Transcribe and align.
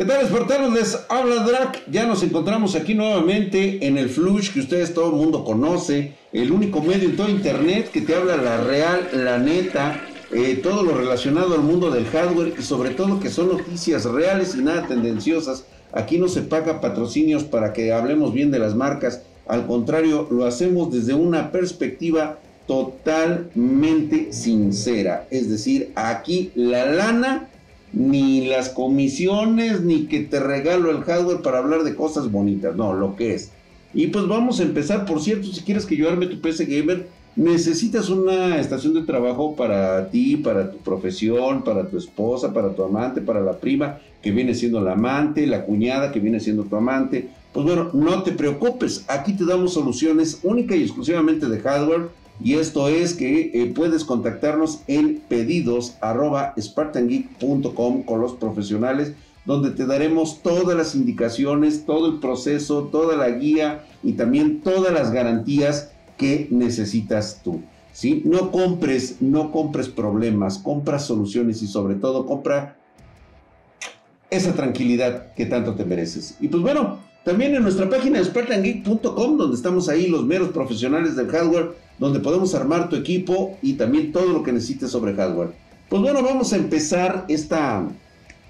¿Qué 0.00 0.06
tal, 0.06 0.24
espartanos? 0.24 0.72
Les 0.72 0.98
habla 1.10 1.44
Drac. 1.44 1.82
Ya 1.90 2.06
nos 2.06 2.22
encontramos 2.22 2.74
aquí 2.74 2.94
nuevamente 2.94 3.86
en 3.86 3.98
el 3.98 4.08
Flush 4.08 4.50
que 4.50 4.60
ustedes 4.60 4.94
todo 4.94 5.10
el 5.10 5.16
mundo 5.16 5.44
conoce. 5.44 6.14
El 6.32 6.52
único 6.52 6.80
medio 6.80 7.10
en 7.10 7.16
todo 7.16 7.28
internet 7.28 7.90
que 7.92 8.00
te 8.00 8.14
habla 8.14 8.38
la 8.38 8.64
real, 8.64 9.10
la 9.12 9.36
neta, 9.36 10.00
eh, 10.32 10.58
todo 10.62 10.84
lo 10.84 10.96
relacionado 10.96 11.54
al 11.54 11.60
mundo 11.60 11.90
del 11.90 12.06
hardware 12.06 12.54
y 12.58 12.62
sobre 12.62 12.92
todo 12.92 13.20
que 13.20 13.28
son 13.28 13.48
noticias 13.48 14.06
reales 14.06 14.54
y 14.54 14.62
nada 14.62 14.86
tendenciosas. 14.86 15.66
Aquí 15.92 16.16
no 16.16 16.28
se 16.28 16.40
paga 16.40 16.80
patrocinios 16.80 17.44
para 17.44 17.74
que 17.74 17.92
hablemos 17.92 18.32
bien 18.32 18.50
de 18.50 18.58
las 18.58 18.74
marcas. 18.74 19.20
Al 19.48 19.66
contrario, 19.66 20.26
lo 20.30 20.46
hacemos 20.46 20.90
desde 20.90 21.12
una 21.12 21.52
perspectiva 21.52 22.38
totalmente 22.66 24.32
sincera. 24.32 25.26
Es 25.30 25.50
decir, 25.50 25.92
aquí 25.94 26.52
la 26.54 26.86
lana 26.86 27.49
ni 27.92 28.46
las 28.46 28.68
comisiones, 28.68 29.82
ni 29.82 30.06
que 30.06 30.20
te 30.20 30.40
regalo 30.40 30.90
el 30.90 31.02
hardware 31.02 31.42
para 31.42 31.58
hablar 31.58 31.82
de 31.82 31.94
cosas 31.94 32.30
bonitas, 32.30 32.76
no, 32.76 32.92
lo 32.94 33.16
que 33.16 33.34
es. 33.34 33.50
Y 33.92 34.08
pues 34.08 34.26
vamos 34.28 34.60
a 34.60 34.62
empezar, 34.62 35.04
por 35.04 35.20
cierto, 35.20 35.48
si 35.48 35.62
quieres 35.62 35.86
que 35.86 35.96
yo 35.96 36.08
arme 36.08 36.26
tu 36.26 36.40
PC 36.40 36.66
Gamer, 36.66 37.08
necesitas 37.36 38.08
una 38.08 38.58
estación 38.58 38.94
de 38.94 39.02
trabajo 39.02 39.56
para 39.56 40.10
ti, 40.10 40.36
para 40.36 40.70
tu 40.70 40.78
profesión, 40.78 41.64
para 41.64 41.88
tu 41.88 41.98
esposa, 41.98 42.52
para 42.52 42.74
tu 42.74 42.84
amante, 42.84 43.20
para 43.20 43.40
la 43.40 43.58
prima 43.58 43.98
que 44.22 44.30
viene 44.30 44.54
siendo 44.54 44.80
la 44.80 44.92
amante, 44.92 45.46
la 45.46 45.64
cuñada 45.64 46.12
que 46.12 46.20
viene 46.20 46.40
siendo 46.40 46.64
tu 46.64 46.76
amante. 46.76 47.28
Pues 47.52 47.66
bueno, 47.66 47.90
no 47.94 48.22
te 48.22 48.32
preocupes, 48.32 49.04
aquí 49.08 49.32
te 49.32 49.44
damos 49.44 49.72
soluciones 49.72 50.40
única 50.44 50.76
y 50.76 50.82
exclusivamente 50.82 51.48
de 51.48 51.58
hardware 51.58 52.19
y 52.42 52.54
esto 52.54 52.88
es 52.88 53.14
que 53.14 53.50
eh, 53.52 53.72
puedes 53.74 54.04
contactarnos 54.04 54.80
en 54.86 55.20
pedidos 55.28 55.96
con 56.00 58.20
los 58.20 58.32
profesionales 58.34 59.12
donde 59.44 59.70
te 59.70 59.86
daremos 59.86 60.42
todas 60.42 60.76
las 60.76 60.94
indicaciones, 60.94 61.84
todo 61.84 62.06
el 62.06 62.20
proceso, 62.20 62.84
toda 62.84 63.16
la 63.16 63.30
guía 63.30 63.84
y 64.02 64.12
también 64.12 64.60
todas 64.60 64.92
las 64.92 65.10
garantías 65.10 65.90
que 66.16 66.46
necesitas 66.50 67.40
tú. 67.42 67.60
¿sí? 67.92 68.22
No 68.24 68.50
compres, 68.50 69.16
no 69.20 69.50
compres 69.50 69.88
problemas, 69.88 70.58
compra 70.58 70.98
soluciones 70.98 71.62
y 71.62 71.66
sobre 71.66 71.94
todo 71.94 72.26
compra 72.26 72.76
esa 74.30 74.52
tranquilidad 74.52 75.34
que 75.34 75.46
tanto 75.46 75.74
te 75.74 75.84
mereces. 75.84 76.36
Y 76.40 76.48
pues 76.48 76.62
bueno, 76.62 76.98
también 77.24 77.54
en 77.54 77.62
nuestra 77.62 77.88
página 77.88 78.22
spartangeek.com 78.22 79.36
donde 79.36 79.56
estamos 79.56 79.88
ahí 79.88 80.06
los 80.06 80.24
meros 80.24 80.50
profesionales 80.50 81.16
del 81.16 81.28
hardware 81.28 81.72
donde 82.00 82.18
podemos 82.18 82.54
armar 82.54 82.88
tu 82.88 82.96
equipo 82.96 83.58
y 83.62 83.74
también 83.74 84.10
todo 84.10 84.32
lo 84.32 84.42
que 84.42 84.52
necesites 84.52 84.90
sobre 84.90 85.14
hardware. 85.14 85.50
Pues 85.88 86.02
bueno, 86.02 86.22
vamos 86.22 86.52
a 86.52 86.56
empezar 86.56 87.26
esta, 87.28 87.86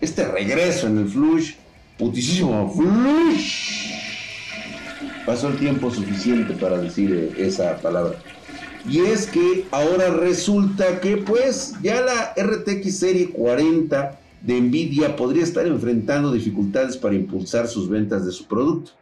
este 0.00 0.24
regreso 0.24 0.86
en 0.86 0.98
el 0.98 1.08
Flush. 1.08 1.54
Putísimo 1.98 2.72
Flush. 2.72 3.90
Pasó 5.26 5.48
el 5.48 5.58
tiempo 5.58 5.90
suficiente 5.90 6.54
para 6.54 6.78
decir 6.78 7.34
esa 7.36 7.76
palabra. 7.78 8.16
Y 8.88 9.00
es 9.00 9.26
que 9.26 9.66
ahora 9.72 10.10
resulta 10.10 11.00
que 11.00 11.18
pues 11.18 11.74
ya 11.82 12.00
la 12.00 12.32
RTX 12.40 12.96
serie 12.96 13.30
40 13.30 14.18
de 14.42 14.60
Nvidia 14.60 15.16
podría 15.16 15.42
estar 15.42 15.66
enfrentando 15.66 16.32
dificultades 16.32 16.96
para 16.96 17.14
impulsar 17.14 17.68
sus 17.68 17.88
ventas 17.88 18.24
de 18.24 18.32
su 18.32 18.46
producto. 18.46 18.92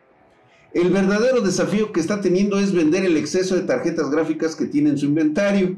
El 0.73 0.91
verdadero 0.91 1.41
desafío 1.41 1.93
que 1.93 2.01
está 2.01 2.21
teniendo 2.21 2.59
es 2.59 2.73
vender 2.73 3.05
el 3.05 3.17
exceso 3.17 3.55
de 3.55 3.63
tarjetas 3.63 4.11
gráficas 4.11 4.55
que 4.55 4.67
tiene 4.67 4.91
en 4.91 4.99
su 4.99 5.07
inventario. 5.07 5.77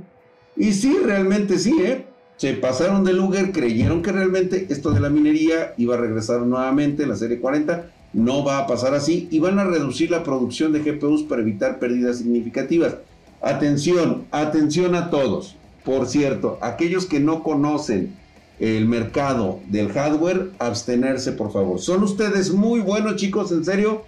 Y 0.56 0.72
sí, 0.72 0.98
realmente 1.04 1.58
sí, 1.58 1.76
¿eh? 1.80 2.06
Se 2.36 2.54
pasaron 2.54 3.04
de 3.04 3.12
lugar, 3.12 3.52
creyeron 3.52 4.02
que 4.02 4.12
realmente 4.12 4.66
esto 4.70 4.90
de 4.90 5.00
la 5.00 5.10
minería 5.10 5.74
iba 5.76 5.94
a 5.94 5.98
regresar 5.98 6.40
nuevamente 6.40 7.04
en 7.04 7.10
la 7.10 7.16
serie 7.16 7.38
40. 7.38 7.90
No 8.14 8.44
va 8.44 8.58
a 8.58 8.66
pasar 8.66 8.94
así 8.94 9.28
y 9.30 9.38
van 9.38 9.58
a 9.58 9.64
reducir 9.64 10.10
la 10.10 10.24
producción 10.24 10.72
de 10.72 10.80
GPUs 10.80 11.22
para 11.22 11.42
evitar 11.42 11.78
pérdidas 11.78 12.18
significativas. 12.18 12.96
Atención, 13.42 14.24
atención 14.32 14.96
a 14.96 15.10
todos. 15.10 15.56
Por 15.84 16.06
cierto, 16.08 16.58
aquellos 16.62 17.06
que 17.06 17.20
no 17.20 17.42
conocen 17.42 18.16
el 18.58 18.86
mercado 18.86 19.60
del 19.68 19.92
hardware, 19.92 20.50
abstenerse 20.58 21.32
por 21.32 21.52
favor. 21.52 21.78
Son 21.78 22.02
ustedes 22.02 22.52
muy 22.52 22.80
buenos 22.80 23.16
chicos, 23.16 23.52
en 23.52 23.64
serio 23.64 24.02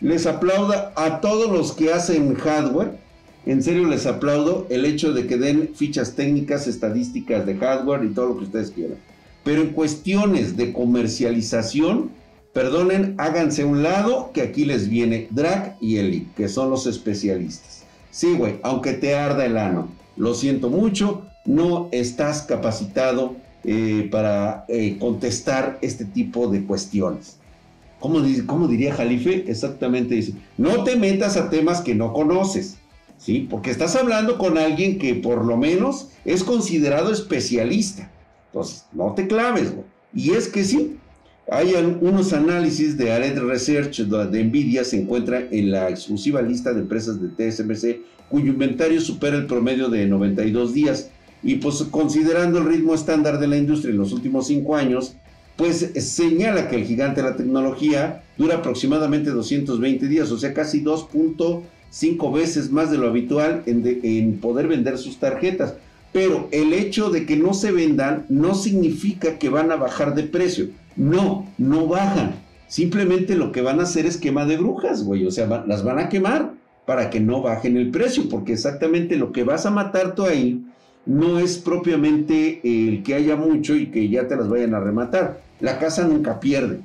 les 0.00 0.26
aplauda 0.26 0.92
a 0.96 1.20
todos 1.20 1.50
los 1.50 1.72
que 1.72 1.92
hacen 1.92 2.34
hardware. 2.34 2.98
En 3.46 3.62
serio 3.62 3.86
les 3.86 4.06
aplaudo 4.06 4.66
el 4.70 4.84
hecho 4.84 5.12
de 5.12 5.26
que 5.26 5.36
den 5.36 5.70
fichas 5.74 6.14
técnicas, 6.14 6.66
estadísticas 6.66 7.46
de 7.46 7.56
hardware 7.56 8.04
y 8.04 8.08
todo 8.08 8.26
lo 8.26 8.38
que 8.38 8.44
ustedes 8.44 8.70
quieran. 8.70 8.98
Pero 9.44 9.62
en 9.62 9.70
cuestiones 9.70 10.56
de 10.56 10.72
comercialización, 10.72 12.10
perdonen, 12.52 13.14
háganse 13.18 13.64
un 13.64 13.82
lado 13.82 14.30
que 14.32 14.42
aquí 14.42 14.64
les 14.64 14.88
viene 14.88 15.28
Drag 15.30 15.76
y 15.80 15.98
Eli, 15.98 16.28
que 16.36 16.48
son 16.48 16.70
los 16.70 16.86
especialistas. 16.86 17.84
Sí, 18.10 18.32
güey, 18.32 18.58
aunque 18.62 18.94
te 18.94 19.14
arda 19.14 19.44
el 19.44 19.58
ano, 19.58 19.88
lo 20.16 20.34
siento 20.34 20.70
mucho, 20.70 21.26
no 21.44 21.88
estás 21.92 22.42
capacitado 22.42 23.36
eh, 23.62 24.08
para 24.10 24.64
eh, 24.68 24.96
contestar 24.98 25.78
este 25.82 26.04
tipo 26.04 26.48
de 26.48 26.64
cuestiones. 26.64 27.36
¿Cómo, 28.00 28.68
diría 28.68 28.94
Jalife? 28.94 29.44
Exactamente 29.48 30.14
dice, 30.14 30.34
no 30.58 30.84
te 30.84 30.96
metas 30.96 31.36
a 31.36 31.50
temas 31.50 31.80
que 31.80 31.94
no 31.94 32.12
conoces, 32.12 32.76
¿sí? 33.18 33.46
Porque 33.50 33.70
estás 33.70 33.96
hablando 33.96 34.38
con 34.38 34.58
alguien 34.58 34.98
que 34.98 35.14
por 35.14 35.44
lo 35.44 35.56
menos 35.56 36.08
es 36.24 36.44
considerado 36.44 37.12
especialista. 37.12 38.10
Entonces, 38.48 38.86
no 38.92 39.14
te 39.14 39.26
claves. 39.26 39.72
Y 40.14 40.30
es 40.30 40.48
que 40.48 40.64
sí, 40.64 40.96
hay 41.50 41.74
unos 42.00 42.32
análisis 42.32 42.98
de 42.98 43.12
Ared 43.12 43.38
Research 43.38 43.98
de 43.98 44.44
Nvidia 44.44 44.82
se 44.82 45.00
encuentra 45.00 45.46
en 45.50 45.70
la 45.70 45.88
exclusiva 45.90 46.42
lista 46.42 46.72
de 46.72 46.80
empresas 46.80 47.18
de 47.20 47.28
TSMC 47.28 48.00
cuyo 48.28 48.52
inventario 48.52 49.00
supera 49.00 49.36
el 49.36 49.46
promedio 49.46 49.88
de 49.88 50.06
92 50.06 50.74
días. 50.74 51.10
Y 51.44 51.56
pues 51.56 51.76
considerando 51.90 52.58
el 52.58 52.64
ritmo 52.64 52.94
estándar 52.94 53.38
de 53.38 53.46
la 53.46 53.56
industria 53.56 53.92
en 53.92 53.98
los 53.98 54.12
últimos 54.12 54.48
cinco 54.48 54.74
años, 54.74 55.16
pues 55.56 55.90
señala 55.96 56.68
que 56.68 56.76
el 56.76 56.84
gigante 56.84 57.22
de 57.22 57.30
la 57.30 57.36
tecnología 57.36 58.22
dura 58.36 58.56
aproximadamente 58.56 59.30
220 59.30 60.06
días, 60.06 60.30
o 60.30 60.38
sea, 60.38 60.52
casi 60.52 60.84
2.5 60.84 62.32
veces 62.32 62.70
más 62.70 62.90
de 62.90 62.98
lo 62.98 63.08
habitual 63.08 63.62
en, 63.66 64.38
poder 64.38 64.68
vender 64.68 64.98
sus 64.98 65.18
tarjetas. 65.18 65.74
Pero 66.12 66.48
el 66.50 66.72
hecho 66.72 67.10
de 67.10 67.26
que 67.26 67.36
no 67.36 67.54
se 67.54 67.72
vendan 67.72 68.26
no 68.28 68.54
significa 68.54 69.38
que 69.38 69.48
van 69.48 69.70
a 69.70 69.76
bajar 69.76 70.14
de 70.14 70.24
precio. 70.24 70.68
No, 70.94 71.46
no 71.58 71.86
bajan. 71.86 72.36
Simplemente 72.68 73.34
lo 73.34 73.52
que 73.52 73.62
van 73.62 73.80
a 73.80 73.84
hacer 73.84 74.06
es 74.06 74.16
quema 74.16 74.44
de 74.44 74.56
brujas, 74.56 75.04
güey. 75.04 75.26
O 75.26 75.30
sea, 75.30 75.64
las 75.66 75.84
van 75.84 75.98
a 75.98 76.08
quemar 76.08 76.52
para 76.86 77.10
que 77.10 77.20
no 77.20 77.42
bajen 77.42 77.76
el 77.76 77.90
precio, 77.90 78.28
porque 78.28 78.52
exactamente 78.52 79.16
lo 79.16 79.32
que 79.32 79.44
vas 79.44 79.66
a 79.66 79.70
matar 79.70 80.14
tú 80.14 80.24
ahí 80.24 80.64
no 81.06 81.38
es 81.38 81.58
propiamente 81.58 82.60
el 82.64 83.02
que 83.02 83.14
haya 83.14 83.36
mucho 83.36 83.76
y 83.76 83.86
que 83.86 84.08
ya 84.08 84.26
te 84.28 84.36
las 84.36 84.48
vayan 84.48 84.74
a 84.74 84.80
rematar. 84.80 85.40
La 85.60 85.78
casa 85.78 86.06
nunca 86.06 86.40
pierde. 86.40 86.80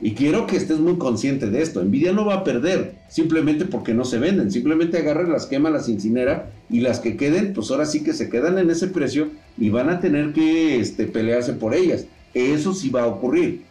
Y 0.00 0.12
quiero 0.12 0.46
que 0.46 0.56
estés 0.56 0.78
muy 0.78 0.98
consciente 0.98 1.48
de 1.48 1.62
esto. 1.62 1.82
Nvidia 1.82 2.12
no 2.12 2.26
va 2.26 2.34
a 2.34 2.44
perder 2.44 2.96
simplemente 3.08 3.64
porque 3.64 3.94
no 3.94 4.04
se 4.04 4.18
venden. 4.18 4.50
Simplemente 4.50 4.98
agarra, 4.98 5.26
las 5.26 5.46
quema, 5.46 5.70
las 5.70 5.88
incinera 5.88 6.50
y 6.68 6.80
las 6.80 7.00
que 7.00 7.16
queden, 7.16 7.54
pues 7.54 7.70
ahora 7.70 7.86
sí 7.86 8.02
que 8.02 8.12
se 8.12 8.28
quedan 8.28 8.58
en 8.58 8.68
ese 8.68 8.88
precio 8.88 9.28
y 9.56 9.70
van 9.70 9.88
a 9.88 10.00
tener 10.00 10.32
que 10.32 10.78
este, 10.78 11.06
pelearse 11.06 11.54
por 11.54 11.74
ellas. 11.74 12.04
Eso 12.34 12.74
sí 12.74 12.90
va 12.90 13.04
a 13.04 13.06
ocurrir. 13.06 13.62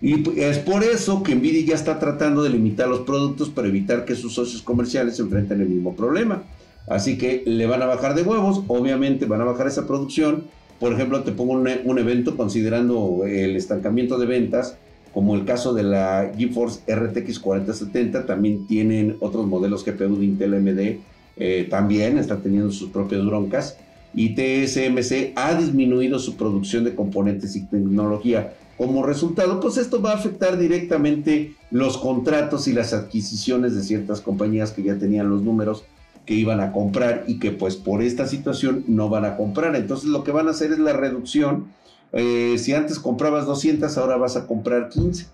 Y 0.00 0.40
es 0.40 0.58
por 0.58 0.84
eso 0.84 1.22
que 1.22 1.34
Nvidia 1.34 1.66
ya 1.66 1.74
está 1.74 1.98
tratando 1.98 2.42
de 2.42 2.50
limitar 2.50 2.88
los 2.88 3.00
productos 3.00 3.50
para 3.50 3.68
evitar 3.68 4.04
que 4.04 4.14
sus 4.14 4.34
socios 4.34 4.62
comerciales 4.62 5.16
se 5.16 5.22
enfrenten 5.22 5.60
el 5.60 5.68
mismo 5.68 5.94
problema. 5.94 6.44
Así 6.86 7.16
que 7.18 7.42
le 7.46 7.66
van 7.66 7.82
a 7.82 7.86
bajar 7.86 8.14
de 8.14 8.22
huevos, 8.22 8.62
obviamente 8.68 9.26
van 9.26 9.40
a 9.40 9.44
bajar 9.44 9.66
esa 9.66 9.86
producción 9.86 10.44
por 10.84 10.92
ejemplo, 10.92 11.22
te 11.22 11.32
pongo 11.32 11.52
un, 11.52 11.98
evento 11.98 12.36
considerando 12.36 13.24
el 13.26 13.56
estancamiento 13.56 14.18
de 14.18 14.26
ventas, 14.26 14.76
como 15.12 15.34
el 15.34 15.44
caso 15.44 15.72
de 15.72 15.84
la 15.84 16.32
GeForce 16.36 16.80
RTX 16.92 17.38
4070, 17.38 18.26
también 18.26 18.66
tienen 18.66 19.16
otros 19.20 19.46
modelos 19.46 19.84
GPU 19.84 20.16
de 20.16 20.24
Intel 20.24 20.54
AMD, 20.54 20.98
eh, 21.36 21.66
también 21.70 22.18
está 22.18 22.38
teniendo 22.38 22.72
sus 22.72 22.90
propias 22.90 23.24
broncas, 23.24 23.78
y 24.12 24.34
TSMC 24.34 25.32
ha 25.36 25.54
disminuido 25.54 26.18
su 26.18 26.36
producción 26.36 26.84
de 26.84 26.94
componentes 26.94 27.56
y 27.56 27.64
tecnología. 27.66 28.54
Como 28.76 29.04
resultado, 29.04 29.60
pues 29.60 29.76
esto 29.76 30.02
va 30.02 30.10
a 30.10 30.16
afectar 30.16 30.58
directamente 30.58 31.54
los 31.70 31.96
contratos 31.96 32.66
y 32.66 32.72
las 32.72 32.92
adquisiciones 32.92 33.74
de 33.74 33.82
ciertas 33.82 34.20
compañías 34.20 34.72
que 34.72 34.82
ya 34.82 34.98
tenían 34.98 35.30
los 35.30 35.42
números 35.42 35.84
que 36.26 36.34
iban 36.34 36.60
a 36.60 36.72
comprar 36.72 37.24
y 37.26 37.38
que 37.38 37.50
pues 37.50 37.76
por 37.76 38.02
esta 38.02 38.26
situación 38.26 38.84
no 38.88 39.08
van 39.08 39.24
a 39.24 39.36
comprar. 39.36 39.76
Entonces 39.76 40.08
lo 40.08 40.24
que 40.24 40.32
van 40.32 40.48
a 40.48 40.52
hacer 40.52 40.72
es 40.72 40.78
la 40.78 40.92
reducción. 40.92 41.72
Eh, 42.12 42.56
si 42.58 42.72
antes 42.72 42.98
comprabas 42.98 43.46
200, 43.46 43.96
ahora 43.98 44.16
vas 44.16 44.36
a 44.36 44.46
comprar 44.46 44.88
15. 44.88 45.26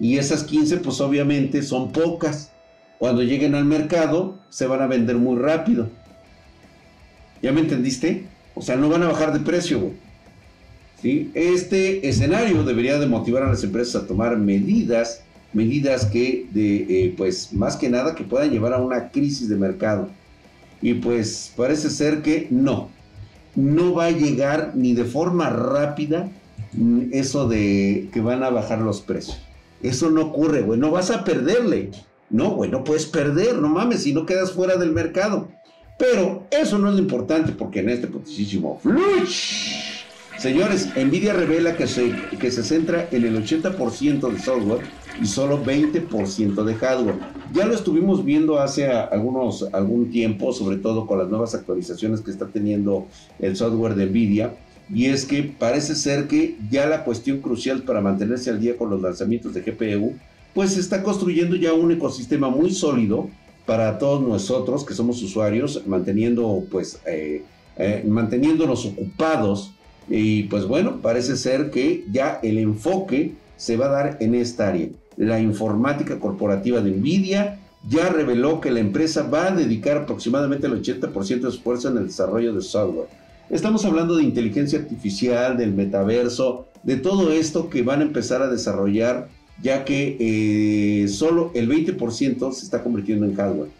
Y 0.00 0.18
esas 0.18 0.44
15 0.44 0.78
pues 0.78 1.00
obviamente 1.00 1.62
son 1.62 1.92
pocas. 1.92 2.52
Cuando 2.98 3.22
lleguen 3.22 3.54
al 3.54 3.64
mercado 3.64 4.38
se 4.48 4.66
van 4.66 4.82
a 4.82 4.86
vender 4.86 5.16
muy 5.16 5.38
rápido. 5.38 5.88
¿Ya 7.42 7.52
me 7.52 7.60
entendiste? 7.60 8.26
O 8.54 8.62
sea, 8.62 8.76
no 8.76 8.88
van 8.88 9.02
a 9.02 9.08
bajar 9.08 9.32
de 9.32 9.40
precio. 9.40 9.92
¿sí? 11.00 11.30
Este 11.34 12.08
escenario 12.08 12.64
debería 12.64 12.98
de 12.98 13.06
motivar 13.06 13.44
a 13.44 13.50
las 13.50 13.62
empresas 13.62 14.02
a 14.02 14.06
tomar 14.06 14.36
medidas, 14.36 15.22
medidas 15.52 16.06
que, 16.06 16.46
de, 16.52 16.76
eh, 16.88 17.14
pues, 17.16 17.52
más 17.52 17.76
que 17.76 17.88
nada, 17.88 18.14
que 18.14 18.24
puedan 18.24 18.50
llevar 18.50 18.74
a 18.74 18.78
una 18.78 19.10
crisis 19.10 19.48
de 19.48 19.56
mercado. 19.56 20.08
Y 20.80 20.94
pues 20.94 21.52
parece 21.56 21.90
ser 21.90 22.22
que 22.22 22.46
no, 22.50 22.88
no 23.56 23.94
va 23.94 24.06
a 24.06 24.10
llegar 24.10 24.72
ni 24.74 24.94
de 24.94 25.04
forma 25.04 25.50
rápida 25.50 26.28
mm, 26.72 27.08
eso 27.12 27.48
de 27.48 28.08
que 28.12 28.20
van 28.20 28.44
a 28.44 28.50
bajar 28.50 28.80
los 28.80 29.00
precios. 29.00 29.40
Eso 29.82 30.10
no 30.10 30.22
ocurre, 30.22 30.62
güey, 30.62 30.78
no 30.78 30.90
vas 30.90 31.10
a 31.10 31.24
perderle. 31.24 31.90
No, 32.30 32.50
güey, 32.50 32.70
no 32.70 32.84
puedes 32.84 33.06
perder, 33.06 33.56
no 33.56 33.68
mames, 33.68 34.02
si 34.02 34.12
no 34.12 34.26
quedas 34.26 34.52
fuera 34.52 34.76
del 34.76 34.92
mercado. 34.92 35.48
Pero 35.98 36.46
eso 36.50 36.78
no 36.78 36.88
es 36.88 36.94
lo 36.94 37.00
importante 37.00 37.52
porque 37.52 37.80
en 37.80 37.88
este 37.88 38.06
flush 38.06 38.78
Señores, 40.38 40.90
Nvidia 40.94 41.32
revela 41.32 41.76
que 41.76 41.88
se, 41.88 42.14
que 42.38 42.52
se 42.52 42.62
centra 42.62 43.08
en 43.10 43.24
el 43.24 43.44
80% 43.44 44.30
de 44.30 44.38
software 44.38 44.86
y 45.20 45.26
solo 45.26 45.62
20% 45.64 46.64
de 46.64 46.74
hardware. 46.74 47.16
Ya 47.52 47.66
lo 47.66 47.74
estuvimos 47.74 48.24
viendo 48.24 48.58
hace 48.58 48.86
algunos, 48.86 49.66
algún 49.72 50.10
tiempo, 50.10 50.52
sobre 50.52 50.76
todo 50.76 51.06
con 51.06 51.18
las 51.18 51.28
nuevas 51.28 51.54
actualizaciones 51.54 52.20
que 52.20 52.30
está 52.30 52.46
teniendo 52.46 53.06
el 53.38 53.56
software 53.56 53.94
de 53.94 54.06
Nvidia. 54.06 54.54
Y 54.92 55.06
es 55.06 55.26
que 55.26 55.42
parece 55.42 55.94
ser 55.94 56.28
que 56.28 56.56
ya 56.70 56.86
la 56.86 57.04
cuestión 57.04 57.38
crucial 57.38 57.82
para 57.82 58.00
mantenerse 58.00 58.50
al 58.50 58.60
día 58.60 58.76
con 58.76 58.90
los 58.90 59.02
lanzamientos 59.02 59.52
de 59.52 59.60
GPU, 59.60 60.14
pues 60.54 60.72
se 60.72 60.80
está 60.80 61.02
construyendo 61.02 61.56
ya 61.56 61.72
un 61.72 61.92
ecosistema 61.92 62.48
muy 62.48 62.70
sólido 62.70 63.28
para 63.66 63.98
todos 63.98 64.26
nosotros 64.26 64.84
que 64.84 64.94
somos 64.94 65.22
usuarios, 65.22 65.82
manteniendo, 65.86 66.64
pues, 66.70 67.00
eh, 67.06 67.42
eh, 67.76 68.02
manteniéndonos 68.06 68.86
ocupados 68.86 69.72
y 70.08 70.44
pues 70.44 70.66
bueno, 70.66 71.00
parece 71.02 71.36
ser 71.36 71.70
que 71.70 72.04
ya 72.10 72.40
el 72.42 72.58
enfoque 72.58 73.34
se 73.56 73.76
va 73.76 73.86
a 73.86 73.90
dar 73.90 74.16
en 74.20 74.34
esta 74.34 74.68
área. 74.68 74.88
La 75.18 75.40
informática 75.40 76.20
corporativa 76.20 76.80
de 76.80 76.92
Nvidia 76.92 77.58
ya 77.88 78.08
reveló 78.08 78.60
que 78.60 78.70
la 78.70 78.78
empresa 78.78 79.24
va 79.24 79.48
a 79.48 79.50
dedicar 79.50 79.96
aproximadamente 79.96 80.68
el 80.68 80.80
80% 80.80 81.40
de 81.40 81.48
esfuerzo 81.48 81.88
en 81.88 81.98
el 81.98 82.06
desarrollo 82.06 82.54
de 82.54 82.62
software. 82.62 83.08
Estamos 83.50 83.84
hablando 83.84 84.16
de 84.16 84.22
inteligencia 84.22 84.78
artificial, 84.78 85.56
del 85.56 85.72
metaverso, 85.72 86.66
de 86.84 86.96
todo 86.96 87.32
esto 87.32 87.68
que 87.68 87.82
van 87.82 88.00
a 88.00 88.04
empezar 88.04 88.42
a 88.42 88.48
desarrollar, 88.48 89.28
ya 89.60 89.84
que 89.84 90.16
eh, 90.20 91.08
solo 91.08 91.50
el 91.54 91.68
20% 91.68 92.52
se 92.52 92.64
está 92.64 92.84
convirtiendo 92.84 93.26
en 93.26 93.34
hardware. 93.34 93.70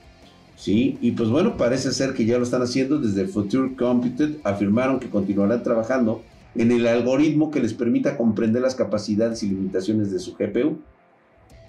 ¿sí? 0.57 0.99
Y 1.01 1.13
pues 1.13 1.29
bueno, 1.29 1.57
parece 1.57 1.93
ser 1.93 2.15
que 2.15 2.25
ya 2.25 2.37
lo 2.37 2.43
están 2.43 2.63
haciendo 2.63 2.99
desde 2.99 3.29
Future 3.29 3.77
Computed, 3.77 4.39
afirmaron 4.43 4.99
que 4.99 5.09
continuarán 5.09 5.63
trabajando 5.63 6.23
en 6.57 6.73
el 6.73 6.85
algoritmo 6.89 7.53
que 7.53 7.61
les 7.61 7.75
permita 7.75 8.17
comprender 8.17 8.63
las 8.63 8.75
capacidades 8.75 9.45
y 9.45 9.49
limitaciones 9.49 10.11
de 10.11 10.19
su 10.19 10.35
GPU. 10.35 10.79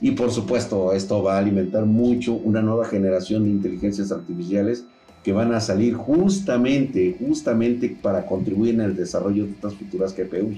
Y 0.02 0.12
por 0.12 0.32
supuesto, 0.32 0.94
esto 0.94 1.22
va 1.24 1.36
a 1.36 1.40
alimentar 1.40 1.86
mucho 1.86 2.34
una 2.34 2.62
nueva 2.62 2.86
generación 2.86 3.44
de 3.44 3.50
inteligencias 3.50 4.12
artificiales 4.12 4.86
que 5.24 5.34
van 5.34 5.54
a 5.54 5.60
salir 5.60 5.96
justamente, 5.96 7.18
justamente 7.20 7.98
para 8.02 8.26
contribuir 8.26 8.76
en 8.76 8.82
el 8.82 8.96
desarrollo 8.96 9.46
de 9.46 9.52
estas 9.52 9.74
futuras 9.74 10.16
GPUs. 10.16 10.58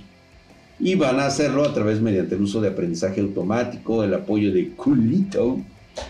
Y 0.80 0.96
van 0.96 1.20
a 1.20 1.26
hacerlo 1.26 1.64
a 1.64 1.74
través 1.74 2.02
mediante 2.02 2.36
el 2.36 2.42
uso 2.42 2.62
de 2.62 2.70
aprendizaje 2.70 3.22
automático, 3.22 4.04
el 4.04 4.14
apoyo 4.14 4.54
de 4.54 4.70
Culito. 4.72 5.60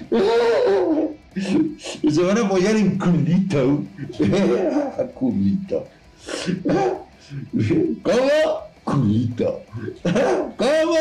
Se 1.33 2.23
van 2.23 2.37
a 2.37 2.45
apoyar 2.45 2.75
en 2.75 2.97
culito. 2.97 3.83
culito. 5.13 5.87
¿Cómo? 8.03 8.61
Culito. 8.83 9.61
¿Cómo? 10.57 10.97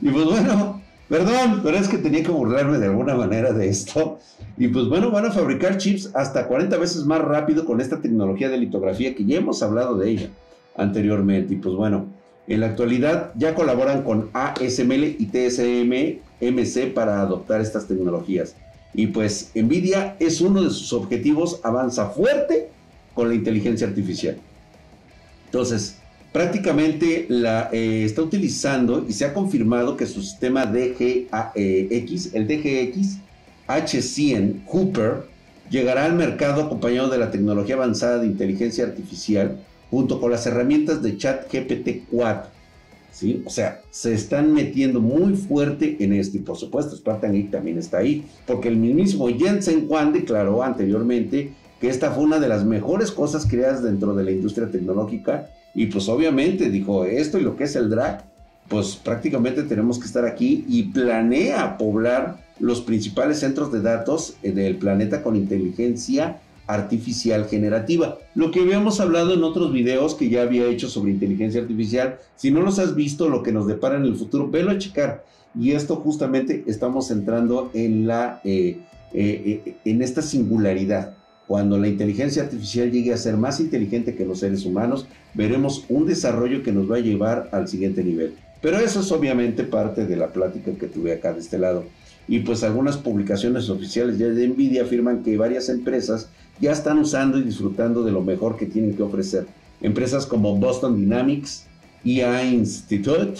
Y 0.00 0.08
pues 0.08 0.24
bueno, 0.24 0.80
perdón, 1.08 1.60
pero 1.62 1.76
es 1.76 1.88
que 1.88 1.98
tenía 1.98 2.22
que 2.22 2.30
burlarme 2.30 2.78
de 2.78 2.86
alguna 2.86 3.14
manera 3.14 3.52
de 3.52 3.68
esto. 3.68 4.18
Y 4.56 4.68
pues 4.68 4.88
bueno, 4.88 5.10
van 5.10 5.26
a 5.26 5.30
fabricar 5.30 5.78
chips 5.78 6.10
hasta 6.14 6.46
40 6.46 6.76
veces 6.78 7.04
más 7.04 7.20
rápido 7.20 7.64
con 7.64 7.80
esta 7.80 8.00
tecnología 8.00 8.48
de 8.48 8.58
litografía 8.58 9.14
que 9.14 9.24
ya 9.24 9.38
hemos 9.38 9.62
hablado 9.62 9.96
de 9.96 10.10
ella 10.10 10.28
anteriormente. 10.76 11.54
Y 11.54 11.56
pues 11.56 11.74
bueno, 11.74 12.06
en 12.46 12.60
la 12.60 12.66
actualidad 12.66 13.32
ya 13.36 13.54
colaboran 13.54 14.02
con 14.02 14.30
ASML 14.32 15.16
y 15.18 15.26
TSMC 15.26 16.92
para 16.94 17.20
adoptar 17.20 17.60
estas 17.60 17.86
tecnologías. 17.86 18.54
Y 18.92 19.08
pues 19.08 19.50
Nvidia 19.54 20.16
es 20.20 20.40
uno 20.40 20.62
de 20.62 20.70
sus 20.70 20.92
objetivos, 20.92 21.60
avanza 21.64 22.10
fuerte 22.10 22.68
con 23.14 23.28
la 23.28 23.34
inteligencia 23.34 23.86
artificial. 23.86 24.36
Entonces, 25.46 25.98
prácticamente 26.34 27.26
la 27.28 27.70
eh, 27.72 28.04
está 28.04 28.20
utilizando 28.20 29.06
y 29.08 29.12
se 29.12 29.24
ha 29.24 29.32
confirmado 29.32 29.96
que 29.96 30.04
su 30.04 30.20
sistema 30.20 30.66
DGX, 30.66 32.34
el 32.34 32.48
DGX 32.48 33.18
H100 33.68 34.64
Hooper, 34.66 35.28
llegará 35.70 36.06
al 36.06 36.14
mercado 36.14 36.64
acompañado 36.64 37.08
de 37.08 37.18
la 37.18 37.30
tecnología 37.30 37.76
avanzada 37.76 38.18
de 38.18 38.26
inteligencia 38.26 38.82
artificial 38.82 39.60
junto 39.92 40.20
con 40.20 40.32
las 40.32 40.44
herramientas 40.44 41.04
de 41.04 41.16
chat 41.16 41.48
GPT-4 41.52 42.46
¿sí? 43.12 43.44
O 43.46 43.50
sea, 43.50 43.82
se 43.92 44.12
están 44.12 44.52
metiendo 44.52 45.00
muy 45.00 45.36
fuerte 45.36 45.96
en 46.00 46.14
esto 46.14 46.36
y 46.36 46.40
por 46.40 46.56
supuesto 46.56 46.96
Spartan 46.96 47.48
también 47.48 47.78
está 47.78 47.98
ahí, 47.98 48.24
porque 48.44 48.66
el 48.66 48.76
mismo 48.76 49.28
Jensen 49.28 49.86
Juan 49.86 50.12
declaró 50.12 50.64
anteriormente 50.64 51.52
que 51.80 51.88
esta 51.88 52.10
fue 52.10 52.24
una 52.24 52.40
de 52.40 52.48
las 52.48 52.64
mejores 52.64 53.12
cosas 53.12 53.46
creadas 53.46 53.84
dentro 53.84 54.16
de 54.16 54.24
la 54.24 54.32
industria 54.32 54.68
tecnológica 54.68 55.48
y 55.74 55.86
pues 55.86 56.08
obviamente 56.08 56.70
dijo 56.70 57.04
esto 57.04 57.38
y 57.38 57.42
lo 57.42 57.56
que 57.56 57.64
es 57.64 57.76
el 57.76 57.90
drag, 57.90 58.24
pues 58.68 58.96
prácticamente 58.96 59.62
tenemos 59.64 59.98
que 59.98 60.06
estar 60.06 60.24
aquí 60.24 60.64
y 60.68 60.84
planea 60.84 61.76
poblar 61.76 62.42
los 62.60 62.80
principales 62.80 63.40
centros 63.40 63.72
de 63.72 63.82
datos 63.82 64.36
del 64.42 64.76
planeta 64.76 65.22
con 65.22 65.36
inteligencia 65.36 66.40
artificial 66.66 67.46
generativa. 67.46 68.18
Lo 68.34 68.50
que 68.50 68.60
habíamos 68.60 69.00
hablado 69.00 69.34
en 69.34 69.42
otros 69.42 69.72
videos 69.72 70.14
que 70.14 70.30
ya 70.30 70.42
había 70.42 70.66
hecho 70.66 70.88
sobre 70.88 71.10
inteligencia 71.10 71.60
artificial, 71.60 72.18
si 72.36 72.50
no 72.50 72.60
los 72.62 72.78
has 72.78 72.94
visto, 72.94 73.28
lo 73.28 73.42
que 73.42 73.52
nos 73.52 73.66
depara 73.66 73.96
en 73.96 74.04
el 74.04 74.16
futuro, 74.16 74.48
velo 74.48 74.70
a 74.70 74.78
checar. 74.78 75.24
Y 75.58 75.72
esto 75.72 75.96
justamente 75.96 76.64
estamos 76.66 77.10
entrando 77.10 77.70
en, 77.74 78.06
la, 78.06 78.40
eh, 78.44 78.78
eh, 79.12 79.62
eh, 79.66 79.76
en 79.84 80.02
esta 80.02 80.22
singularidad. 80.22 81.16
Cuando 81.46 81.78
la 81.78 81.88
inteligencia 81.88 82.42
artificial 82.42 82.90
llegue 82.90 83.12
a 83.12 83.18
ser 83.18 83.36
más 83.36 83.60
inteligente 83.60 84.14
que 84.14 84.24
los 84.24 84.40
seres 84.40 84.64
humanos, 84.64 85.06
veremos 85.34 85.84
un 85.88 86.06
desarrollo 86.06 86.62
que 86.62 86.72
nos 86.72 86.90
va 86.90 86.96
a 86.96 87.00
llevar 87.00 87.50
al 87.52 87.68
siguiente 87.68 88.02
nivel. 88.02 88.34
Pero 88.62 88.78
eso 88.78 89.00
es 89.00 89.12
obviamente 89.12 89.64
parte 89.64 90.06
de 90.06 90.16
la 90.16 90.32
plática 90.32 90.72
que 90.72 90.86
tuve 90.86 91.12
acá 91.12 91.34
de 91.34 91.40
este 91.40 91.58
lado. 91.58 91.84
Y 92.26 92.40
pues 92.40 92.62
algunas 92.62 92.96
publicaciones 92.96 93.68
oficiales 93.68 94.16
ya 94.16 94.28
de 94.28 94.48
Nvidia 94.48 94.84
afirman 94.84 95.22
que 95.22 95.36
varias 95.36 95.68
empresas 95.68 96.30
ya 96.60 96.72
están 96.72 96.98
usando 96.98 97.38
y 97.38 97.42
disfrutando 97.42 98.02
de 98.04 98.12
lo 98.12 98.22
mejor 98.22 98.56
que 98.56 98.64
tienen 98.64 98.96
que 98.96 99.02
ofrecer. 99.02 99.46
Empresas 99.82 100.24
como 100.24 100.56
Boston 100.56 100.96
Dynamics, 100.96 101.66
EA 102.06 102.42
Institute, 102.44 103.38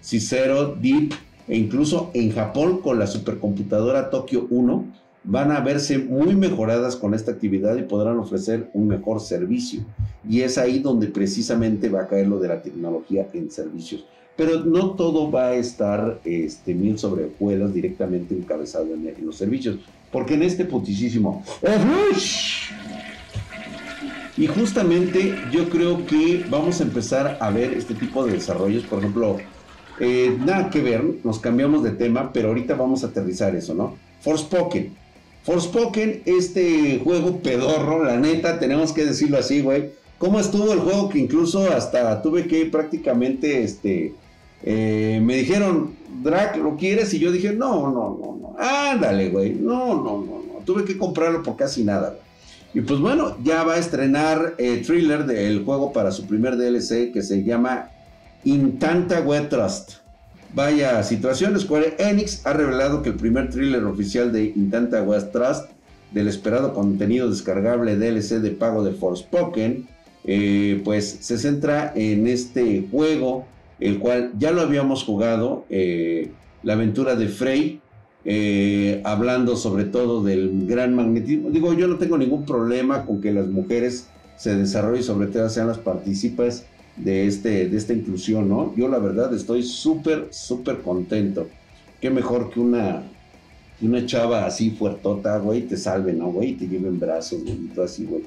Cicero, 0.00 0.74
Deep 0.74 1.12
e 1.46 1.56
incluso 1.56 2.10
en 2.14 2.32
Japón 2.32 2.80
con 2.80 2.98
la 2.98 3.06
supercomputadora 3.06 4.10
Tokyo 4.10 4.48
1 4.50 5.03
van 5.24 5.50
a 5.50 5.60
verse 5.60 5.98
muy 5.98 6.36
mejoradas 6.36 6.96
con 6.96 7.14
esta 7.14 7.32
actividad 7.32 7.76
y 7.76 7.82
podrán 7.82 8.18
ofrecer 8.18 8.70
un 8.74 8.86
mejor 8.86 9.20
servicio. 9.20 9.80
Y 10.28 10.42
es 10.42 10.58
ahí 10.58 10.78
donde 10.78 11.08
precisamente 11.08 11.88
va 11.88 12.02
a 12.02 12.06
caer 12.06 12.28
lo 12.28 12.38
de 12.38 12.48
la 12.48 12.62
tecnología 12.62 13.26
en 13.32 13.50
servicios. 13.50 14.04
Pero 14.36 14.64
no 14.64 14.90
todo 14.92 15.30
va 15.30 15.48
a 15.48 15.54
estar 15.54 16.20
este, 16.24 16.74
mil 16.74 16.98
sobre 16.98 17.30
directamente 17.72 18.34
encabezado 18.34 18.92
en, 18.92 19.06
en 19.08 19.26
los 19.26 19.36
servicios. 19.36 19.78
Porque 20.12 20.34
en 20.34 20.42
este 20.42 20.64
putisísimo... 20.64 21.42
Y 24.36 24.48
justamente 24.48 25.36
yo 25.52 25.68
creo 25.70 26.04
que 26.06 26.44
vamos 26.50 26.80
a 26.80 26.82
empezar 26.82 27.38
a 27.40 27.50
ver 27.50 27.72
este 27.74 27.94
tipo 27.94 28.26
de 28.26 28.32
desarrollos. 28.32 28.82
Por 28.82 28.98
ejemplo, 28.98 29.36
eh, 30.00 30.36
nada 30.44 30.70
que 30.70 30.80
ver, 30.80 31.04
nos 31.22 31.38
cambiamos 31.38 31.84
de 31.84 31.92
tema, 31.92 32.32
pero 32.32 32.48
ahorita 32.48 32.74
vamos 32.74 33.04
a 33.04 33.08
aterrizar 33.08 33.54
eso, 33.54 33.74
¿no? 33.74 33.94
Forspoken. 34.22 35.03
Forspoken, 35.44 36.22
este 36.24 37.00
juego 37.04 37.40
pedorro, 37.40 38.02
la 38.02 38.16
neta, 38.16 38.58
tenemos 38.58 38.92
que 38.92 39.04
decirlo 39.04 39.38
así, 39.38 39.60
güey. 39.60 39.90
¿Cómo 40.16 40.40
estuvo 40.40 40.72
el 40.72 40.78
juego 40.78 41.10
que 41.10 41.18
incluso 41.18 41.70
hasta 41.70 42.22
tuve 42.22 42.46
que 42.46 42.64
prácticamente, 42.64 43.62
este, 43.62 44.14
eh, 44.62 45.20
me 45.22 45.36
dijeron, 45.36 45.96
Drac, 46.22 46.56
¿lo 46.56 46.76
quieres? 46.76 47.12
Y 47.12 47.18
yo 47.18 47.30
dije, 47.30 47.52
no, 47.52 47.90
no, 47.90 48.18
no, 48.18 48.38
no, 48.40 48.56
ándale, 48.58 49.28
güey, 49.28 49.52
no, 49.52 49.88
no, 49.96 50.24
no, 50.24 50.42
no, 50.46 50.64
tuve 50.64 50.84
que 50.84 50.96
comprarlo 50.96 51.42
por 51.42 51.56
casi 51.56 51.84
nada, 51.84 52.16
Y 52.72 52.80
pues 52.80 53.00
bueno, 53.00 53.36
ya 53.44 53.64
va 53.64 53.74
a 53.74 53.78
estrenar 53.78 54.54
el 54.56 54.80
thriller 54.86 55.26
del 55.26 55.62
juego 55.62 55.92
para 55.92 56.10
su 56.10 56.26
primer 56.26 56.56
DLC 56.56 57.12
que 57.12 57.22
se 57.22 57.44
llama 57.44 57.90
Intanta 58.44 59.20
Web 59.20 59.50
Trust. 59.50 60.03
Vaya 60.54 61.02
situación, 61.02 61.58
Square 61.58 61.96
Enix 61.98 62.46
ha 62.46 62.52
revelado 62.52 63.02
que 63.02 63.08
el 63.08 63.16
primer 63.16 63.50
thriller 63.50 63.82
oficial 63.84 64.32
de 64.32 64.52
Intanta 64.54 65.02
Web 65.02 65.32
Trust 65.32 65.70
del 66.12 66.28
esperado 66.28 66.72
contenido 66.72 67.28
descargable 67.28 67.96
DLC 67.96 68.40
de 68.40 68.50
pago 68.52 68.84
de 68.84 68.92
Forspoken 68.92 69.88
eh, 70.22 70.80
pues 70.84 71.18
se 71.20 71.38
centra 71.38 71.92
en 71.96 72.28
este 72.28 72.86
juego, 72.90 73.46
el 73.80 73.98
cual 73.98 74.30
ya 74.38 74.52
lo 74.52 74.60
habíamos 74.60 75.02
jugado, 75.02 75.64
eh, 75.70 76.30
la 76.62 76.74
aventura 76.74 77.16
de 77.16 77.28
Frey, 77.28 77.80
eh, 78.24 79.02
hablando 79.04 79.56
sobre 79.56 79.84
todo 79.84 80.22
del 80.22 80.66
gran 80.66 80.94
magnetismo. 80.94 81.50
Digo, 81.50 81.74
yo 81.74 81.88
no 81.88 81.96
tengo 81.98 82.16
ningún 82.16 82.46
problema 82.46 83.04
con 83.04 83.20
que 83.20 83.32
las 83.32 83.48
mujeres 83.48 84.06
se 84.36 84.54
desarrollen, 84.54 85.02
sobre 85.02 85.26
todo 85.26 85.48
sean 85.50 85.66
las 85.66 85.78
participas 85.78 86.64
de, 86.96 87.26
este, 87.26 87.68
de 87.68 87.76
esta 87.76 87.92
inclusión, 87.92 88.48
¿no? 88.48 88.74
Yo 88.76 88.88
la 88.88 88.98
verdad 88.98 89.32
estoy 89.34 89.62
súper, 89.62 90.28
súper 90.30 90.82
contento. 90.82 91.48
Qué 92.00 92.10
mejor 92.10 92.50
que 92.50 92.60
una, 92.60 93.02
una 93.80 94.06
chava 94.06 94.46
así 94.46 94.70
fuertota, 94.70 95.38
güey, 95.38 95.62
te 95.62 95.76
salve, 95.76 96.12
¿no, 96.12 96.30
güey? 96.30 96.54
Te 96.54 96.68
lleve 96.68 96.88
en 96.88 97.00
brazos, 97.00 97.42
güey, 97.42 97.56
todo 97.74 97.84
así, 97.84 98.04
güey. 98.04 98.24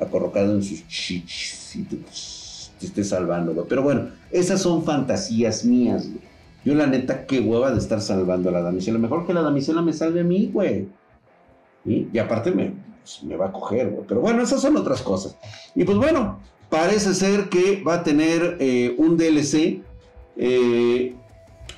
Acorrocado 0.00 0.54
en 0.54 0.62
sus 0.62 0.86
chichis 0.88 1.76
y 1.76 1.82
te, 1.82 1.96
te 1.96 2.86
esté 2.86 3.04
salvando. 3.04 3.64
Pero 3.68 3.82
bueno, 3.82 4.10
esas 4.30 4.60
son 4.60 4.84
fantasías 4.84 5.64
mías, 5.64 6.08
güey. 6.08 6.36
Yo 6.64 6.74
la 6.74 6.88
neta, 6.88 7.26
qué 7.26 7.38
hueva 7.38 7.70
de 7.70 7.78
estar 7.78 8.00
salvando 8.00 8.48
a 8.48 8.52
la 8.52 8.60
damisela. 8.60 8.98
Mejor 8.98 9.24
que 9.24 9.32
la 9.32 9.42
damisela 9.42 9.82
me 9.82 9.92
salve 9.92 10.22
a 10.22 10.24
mí, 10.24 10.50
güey. 10.52 10.88
Y 11.84 12.18
aparte 12.18 12.50
me, 12.50 12.72
pues, 13.02 13.22
me 13.22 13.36
va 13.36 13.46
a 13.46 13.52
coger, 13.52 13.88
güey. 13.90 14.04
Pero 14.08 14.20
bueno, 14.20 14.42
esas 14.42 14.60
son 14.60 14.76
otras 14.76 15.00
cosas. 15.00 15.36
Y 15.76 15.84
pues 15.84 15.96
bueno, 15.96 16.40
parece 16.68 17.14
ser 17.14 17.48
que 17.48 17.82
va 17.82 17.94
a 17.94 18.04
tener 18.04 18.56
eh, 18.60 18.94
un 18.98 19.16
DLC. 19.16 19.80
Eh, 20.36 21.14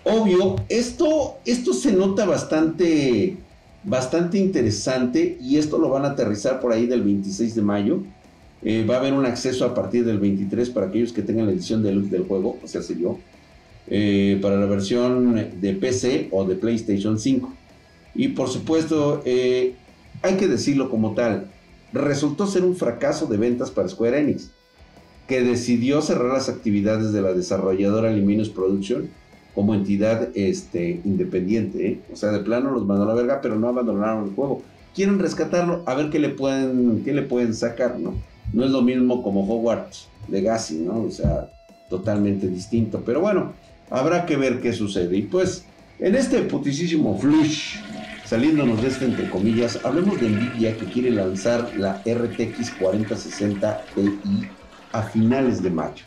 obvio, 0.04 0.56
esto, 0.68 1.38
esto 1.44 1.72
se 1.72 1.92
nota 1.92 2.24
bastante, 2.24 3.36
bastante 3.84 4.38
interesante 4.38 5.38
y 5.40 5.58
esto 5.58 5.78
lo 5.78 5.90
van 5.90 6.04
a 6.04 6.08
aterrizar 6.08 6.60
por 6.60 6.72
ahí 6.72 6.86
del 6.86 7.02
26 7.02 7.54
de 7.54 7.62
mayo. 7.62 8.02
Eh, 8.62 8.84
va 8.88 8.96
a 8.96 8.98
haber 8.98 9.12
un 9.12 9.24
acceso 9.24 9.64
a 9.64 9.74
partir 9.74 10.04
del 10.04 10.18
23 10.18 10.70
para 10.70 10.86
aquellos 10.86 11.12
que 11.12 11.22
tengan 11.22 11.46
la 11.46 11.52
edición 11.52 11.82
de 11.82 11.92
luz 11.92 12.10
del 12.10 12.24
juego, 12.24 12.58
o 12.62 12.66
sea, 12.66 12.82
se 12.82 12.98
yo. 12.98 13.18
Para 14.42 14.56
la 14.56 14.66
versión 14.66 15.60
de 15.62 15.72
PC 15.72 16.28
o 16.30 16.44
de 16.44 16.56
PlayStation 16.56 17.18
5. 17.18 17.50
Y 18.16 18.28
por 18.28 18.50
supuesto, 18.50 19.22
hay 19.24 20.36
que 20.36 20.46
decirlo 20.46 20.90
como 20.90 21.14
tal, 21.14 21.50
resultó 21.92 22.46
ser 22.46 22.64
un 22.64 22.76
fracaso 22.76 23.24
de 23.24 23.38
ventas 23.38 23.70
para 23.70 23.88
Square 23.88 24.18
Enix, 24.18 24.50
que 25.28 25.42
decidió 25.42 26.02
cerrar 26.02 26.32
las 26.32 26.48
actividades 26.48 27.12
de 27.12 27.22
la 27.22 27.32
desarrolladora 27.32 28.10
Luminous 28.10 28.48
Production 28.48 29.08
como 29.54 29.74
entidad 29.74 30.30
este, 30.34 31.00
independiente. 31.04 31.86
¿eh? 31.86 32.00
O 32.12 32.16
sea, 32.16 32.30
de 32.30 32.40
plano 32.40 32.70
los 32.70 32.86
mandó 32.86 33.04
a 33.04 33.08
la 33.08 33.14
verga, 33.14 33.40
pero 33.40 33.56
no 33.56 33.68
abandonaron 33.68 34.24
el 34.24 34.34
juego. 34.34 34.62
Quieren 34.94 35.18
rescatarlo, 35.18 35.82
a 35.86 35.94
ver 35.94 36.10
qué 36.10 36.18
le 36.18 36.30
pueden, 36.30 37.02
qué 37.04 37.12
le 37.12 37.22
pueden 37.22 37.54
sacar, 37.54 38.00
¿no? 38.00 38.14
No 38.52 38.64
es 38.64 38.70
lo 38.70 38.82
mismo 38.82 39.22
como 39.22 39.46
Hogwarts 39.46 40.08
Legacy, 40.28 40.78
¿no? 40.78 41.02
O 41.02 41.10
sea, 41.10 41.50
totalmente 41.88 42.48
distinto. 42.48 43.02
Pero 43.04 43.20
bueno, 43.20 43.52
Habrá 43.90 44.26
que 44.26 44.36
ver 44.36 44.60
qué 44.60 44.72
sucede. 44.72 45.16
Y 45.16 45.22
pues, 45.22 45.64
en 45.98 46.14
este 46.14 46.42
putisísimo 46.42 47.18
flush, 47.18 47.76
saliéndonos 48.24 48.82
de 48.82 48.88
este 48.88 49.06
entre 49.06 49.30
comillas, 49.30 49.78
hablemos 49.84 50.20
de 50.20 50.28
Nvidia 50.28 50.76
que 50.76 50.86
quiere 50.86 51.10
lanzar 51.10 51.72
la 51.76 52.02
RTX 52.06 52.72
4060 52.78 53.84
Ti 53.94 54.48
a 54.92 55.02
finales 55.02 55.62
de 55.62 55.70
mayo. 55.70 56.04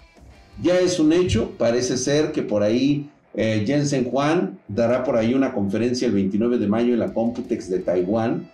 Ya 0.61 0.79
es 0.79 0.99
un 0.99 1.13
hecho, 1.13 1.51
parece 1.57 1.97
ser 1.97 2.31
que 2.31 2.43
por 2.43 2.63
ahí 2.63 3.09
eh, 3.33 3.63
Jensen 3.65 4.05
Juan 4.05 4.59
dará 4.67 5.03
por 5.03 5.15
ahí 5.15 5.33
una 5.33 5.53
conferencia 5.53 6.07
el 6.07 6.13
29 6.13 6.57
de 6.57 6.67
mayo 6.67 6.93
en 6.93 6.99
la 6.99 7.13
Computex 7.13 7.69
de 7.69 7.79
Taiwán. 7.79 8.49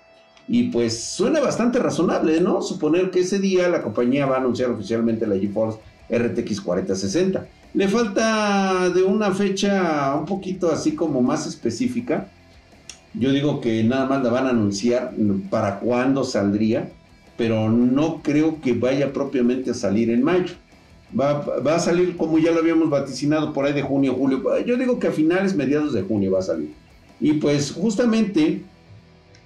Y 0.48 0.70
pues 0.70 1.04
suena 1.04 1.42
bastante 1.42 1.80
razonable, 1.80 2.40
¿no? 2.40 2.62
Suponer 2.62 3.12
que 3.12 3.20
ese 3.20 3.40
día 3.40 3.68
la 3.68 3.82
compañía 3.82 4.26
va 4.26 4.36
a 4.36 4.40
anunciar 4.40 4.70
oficialmente 4.70 5.28
la 5.28 5.38
GeForce 5.38 5.80
RTX 6.10 6.62
4060. 6.62 7.46
Le 7.74 7.88
falta 7.90 8.90
de 8.90 9.04
una 9.04 9.32
fecha 9.32 10.16
un 10.18 10.26
poquito 10.26 10.72
así 10.72 10.96
como 10.96 11.22
más 11.22 11.46
específica. 11.48 12.28
Yo 13.14 13.32
digo 13.32 13.60
que 13.60 13.84
nada 13.84 14.06
más 14.06 14.24
la 14.24 14.30
van 14.30 14.46
a 14.46 14.52
anunciar 14.52 15.14
para 15.50 15.80
cuándo 15.80 16.24
saldría, 16.24 16.90
pero 17.38 17.70
no 17.70 18.22
creo 18.24 18.60
que 18.62 18.74
vaya 18.74 19.14
propiamente 19.14 19.72
a 19.72 19.74
salir 19.74 20.10
en 20.10 20.24
mayo. 20.24 20.56
Va, 21.18 21.46
a 21.74 21.80
salir 21.80 22.18
como 22.18 22.38
ya 22.38 22.52
lo 22.52 22.60
habíamos 22.60 22.90
vaticinado 22.90 23.54
por 23.54 23.66
ahí 23.66 23.74
de 23.74 23.82
junio, 23.82 24.14
julio. 24.14 24.44
Yo 24.66 24.76
digo 24.76 25.00
que 25.00 25.08
a 25.08 25.12
finales, 25.12 25.56
mediados 25.56 25.94
de 25.94 26.02
junio 26.02 26.32
va 26.32 26.40
a 26.40 26.44
salir. 26.44 26.74
Y 27.22 27.34
pues 27.34 27.72
justamente 27.72 28.62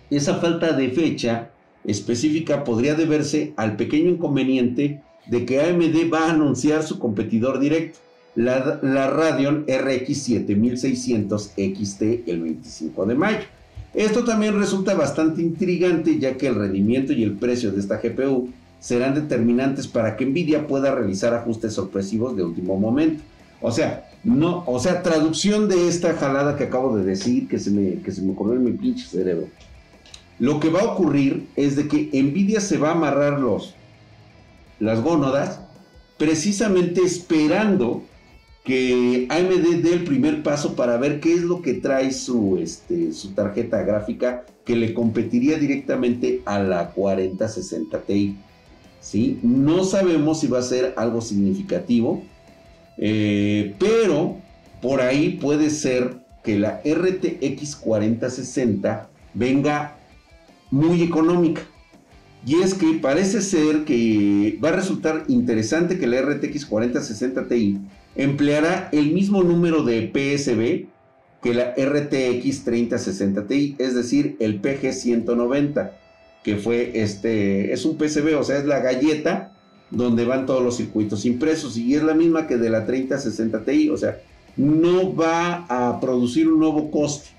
esa 0.10 0.36
falta 0.36 0.74
de 0.74 0.90
fecha 0.90 1.52
específica 1.86 2.64
podría 2.64 2.96
deberse 2.96 3.54
al 3.58 3.76
pequeño 3.76 4.10
inconveniente 4.10 5.02
de 5.28 5.46
que 5.46 5.62
AMD 5.62 6.12
va 6.12 6.28
a 6.28 6.32
anunciar 6.32 6.84
su 6.84 6.98
competidor 6.98 7.60
directo 7.60 8.00
la, 8.36 9.10
Radeon 9.10 9.66
RX 9.68 10.18
7600 10.18 11.52
XT 11.56 12.02
el 12.28 12.42
25 12.42 13.06
de 13.06 13.16
mayo. 13.16 13.40
Esto 13.94 14.24
también 14.24 14.58
resulta 14.58 14.94
bastante 14.96 15.42
intrigante 15.42 16.18
ya 16.18 16.38
que 16.38 16.48
el 16.48 16.56
rendimiento 16.56 17.12
y 17.12 17.24
el 17.24 17.34
precio 17.34 17.72
de 17.72 17.80
esta 17.80 17.98
GPU 17.98 18.50
serán 18.80 19.14
determinantes 19.14 19.88
para 19.88 20.16
que 20.16 20.26
Nvidia 20.26 20.66
pueda 20.66 20.96
realizar 20.96 21.34
ajustes 21.34 21.74
sorpresivos 21.74 22.36
de 22.36 22.44
último 22.44 22.80
momento. 22.80 23.22
O 23.62 23.72
sea, 23.72 24.10
no, 24.24 24.64
o 24.66 24.80
sea, 24.80 25.04
traducción 25.04 25.68
de 25.68 25.88
esta 25.88 26.14
jalada 26.14 26.58
que 26.58 26.66
acabo 26.66 26.98
de 26.98 27.04
decir 27.04 27.48
que 27.48 27.60
se 27.60 27.70
me, 27.70 28.02
que 28.02 28.12
se 28.12 28.22
me 28.22 28.34
en 28.34 28.64
mi 28.64 28.72
pinche 28.72 29.06
cerebro. 29.06 29.48
Lo 30.40 30.60
que 30.60 30.70
va 30.70 30.82
a 30.82 30.94
ocurrir 30.94 31.48
es 31.56 31.76
de 31.76 31.88
que 31.88 32.10
Nvidia 32.14 32.62
se 32.62 32.78
va 32.78 32.90
a 32.90 32.94
amarrar 32.94 33.40
los, 33.40 33.76
las 34.80 35.02
gónadas 35.02 35.60
precisamente 36.18 37.02
esperando 37.02 38.04
que 38.64 39.28
AMD 39.30 39.82
dé 39.82 39.94
el 39.94 40.04
primer 40.04 40.44
paso 40.44 40.76
para 40.76 40.98
ver 40.98 41.20
qué 41.20 41.34
es 41.34 41.42
lo 41.42 41.62
que 41.62 41.74
trae 41.74 42.12
su, 42.12 42.58
este, 42.58 43.12
su 43.12 43.32
tarjeta 43.32 43.82
gráfica 43.84 44.46
que 44.66 44.76
le 44.76 44.94
competiría 44.94 45.58
directamente 45.58 46.42
a 46.46 46.60
la 46.60 46.92
4060 46.92 48.02
Ti. 48.02 48.38
¿sí? 49.00 49.40
No 49.42 49.84
sabemos 49.84 50.42
si 50.42 50.48
va 50.48 50.60
a 50.60 50.64
ser 50.64 50.94
algo 50.96 51.22
significativo, 51.22 52.24
eh, 52.98 53.74
pero 53.80 54.38
por 54.82 55.02
ahí 55.02 55.40
puede 55.42 55.72
ser 55.72 56.22
que 56.44 56.60
la 56.60 56.82
RTX 56.86 57.76
4060 57.78 59.10
venga 59.34 59.98
muy 60.70 61.02
económica. 61.02 61.64
Y 62.46 62.56
es 62.62 62.74
que 62.74 62.94
parece 62.94 63.42
ser 63.42 63.86
que 63.86 64.58
va 64.64 64.70
a 64.70 64.74
resultar 64.74 65.26
interesante 65.28 66.00
que 66.00 66.08
la 66.08 66.22
RTX 66.22 66.66
4060 66.66 67.48
Ti 67.48 67.80
empleará 68.16 68.90
el 68.92 69.12
mismo 69.12 69.44
número 69.44 69.84
de 69.84 70.12
PSB 70.12 70.90
que 71.42 71.54
la 71.54 71.74
RTX 71.76 72.64
3060 72.64 73.48
Ti, 73.48 73.76
es 73.80 73.96
decir, 73.96 74.36
el 74.40 74.62
PG190, 74.62 75.92
que 76.44 76.58
fue 76.58 76.92
este, 77.02 77.74
es 77.74 77.86
un 77.86 77.98
PCB, 77.98 78.38
o 78.40 78.44
sea, 78.44 78.58
es 78.58 78.66
la 78.66 78.80
galleta 78.80 79.54
donde 79.90 80.26
van 80.26 80.46
todos 80.46 80.64
los 80.64 80.78
circuitos 80.78 81.26
impresos 81.26 81.78
y 81.78 81.96
es 81.96 82.04
la 82.04 82.14
misma 82.14 82.48
que 82.48 82.58
de 82.58 82.70
la 82.70 82.86
3060 82.86 83.64
Ti, 83.66 83.90
o 83.90 83.98
sea, 83.98 84.20
no 84.56 85.16
va 85.16 85.66
a 85.68 86.00
producir 86.00 86.48
un 86.48 86.60
nuevo 86.60 86.92
coste. 86.92 87.30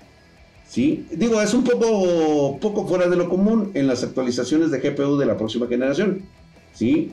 ¿Sí? 0.67 1.05
Digo, 1.11 1.39
es 1.39 1.53
un 1.53 1.63
poco, 1.63 2.57
poco 2.59 2.87
fuera 2.87 3.07
de 3.07 3.15
lo 3.15 3.29
común 3.29 3.71
en 3.75 3.85
las 3.85 4.03
actualizaciones 4.03 4.71
de 4.71 4.79
GPU 4.79 5.17
de 5.17 5.27
la 5.27 5.37
próxima 5.37 5.67
generación. 5.67 6.23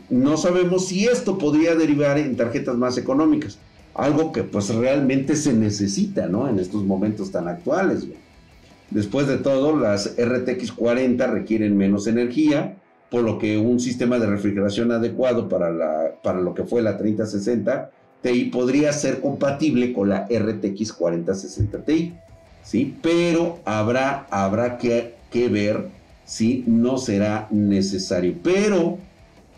No 0.08 0.36
sabemos 0.36 0.86
si 0.86 1.06
esto 1.06 1.38
podría 1.38 1.74
derivar 1.74 2.18
en 2.18 2.36
tarjetas 2.36 2.76
más 2.76 2.96
económicas, 2.98 3.58
algo 3.94 4.32
que 4.32 4.42
pues 4.42 4.74
realmente 4.74 5.36
se 5.36 5.52
necesita, 5.52 6.26
¿no? 6.26 6.48
En 6.48 6.58
estos 6.58 6.84
momentos 6.84 7.30
tan 7.30 7.48
actuales. 7.48 8.06
Después 8.90 9.28
de 9.28 9.38
todo, 9.38 9.76
las 9.76 10.16
RTX 10.16 10.72
40 10.72 11.26
requieren 11.26 11.76
menos 11.76 12.06
energía, 12.06 12.76
por 13.10 13.22
lo 13.22 13.38
que 13.38 13.58
un 13.58 13.80
sistema 13.80 14.18
de 14.18 14.26
refrigeración 14.26 14.92
adecuado 14.92 15.48
para, 15.48 15.70
la, 15.70 16.14
para 16.22 16.40
lo 16.40 16.54
que 16.54 16.64
fue 16.64 16.80
la 16.82 16.96
3060 16.96 17.90
Ti 18.22 18.44
podría 18.46 18.92
ser 18.92 19.20
compatible 19.20 19.92
con 19.92 20.10
la 20.10 20.26
RTX 20.26 20.92
4060 20.92 21.84
Ti, 21.84 22.14
¿sí? 22.62 22.96
Pero 23.02 23.58
habrá, 23.64 24.26
habrá 24.30 24.76
que, 24.78 25.14
que 25.30 25.48
ver 25.48 25.88
si 26.24 26.64
no 26.66 26.98
será 26.98 27.48
necesario. 27.50 28.34
Pero 28.42 28.98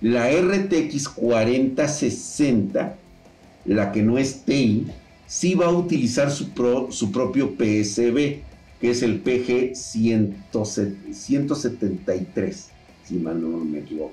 la 0.02 0.30
RTX 0.30 1.09
4060, 1.09 2.97
la 3.64 3.90
que 3.92 4.02
no 4.02 4.18
es 4.18 4.42
TI, 4.42 4.88
sí 5.26 5.54
va 5.54 5.64
a 5.66 5.71
utilizar 5.71 6.30
su, 6.30 6.50
su 6.90 7.11
propio 7.12 7.54
PSB, 7.56 8.40
que 8.80 8.90
es 8.90 9.02
el 9.02 9.21
PG 9.21 9.76
173, 9.76 12.68
si 13.04 13.14
mal 13.14 13.40
no 13.40 13.64
me 13.64 13.78
equivoco. 13.78 14.12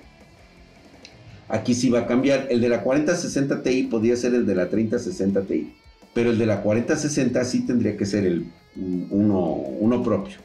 Aquí 1.48 1.74
sí 1.74 1.90
va 1.90 2.02
a 2.02 2.08
cambiar. 2.08 2.46
El 2.52 2.62
de 2.62 2.70
la 2.70 2.84
4060 2.84 3.64
Ti 3.64 3.88
podría 3.90 4.16
ser 4.16 4.36
el 4.36 4.46
de 4.46 4.54
la 4.54 4.70
3060 4.70 5.42
Ti, 5.42 5.74
pero 6.14 6.30
el 6.30 6.38
de 6.38 6.46
la 6.46 6.62
4060 6.62 7.44
sí 7.44 7.66
tendría 7.66 7.98
que 7.98 8.06
ser 8.06 8.26
el 8.26 8.46
uno, 9.10 9.56
uno 9.80 10.04
propio 10.04 10.38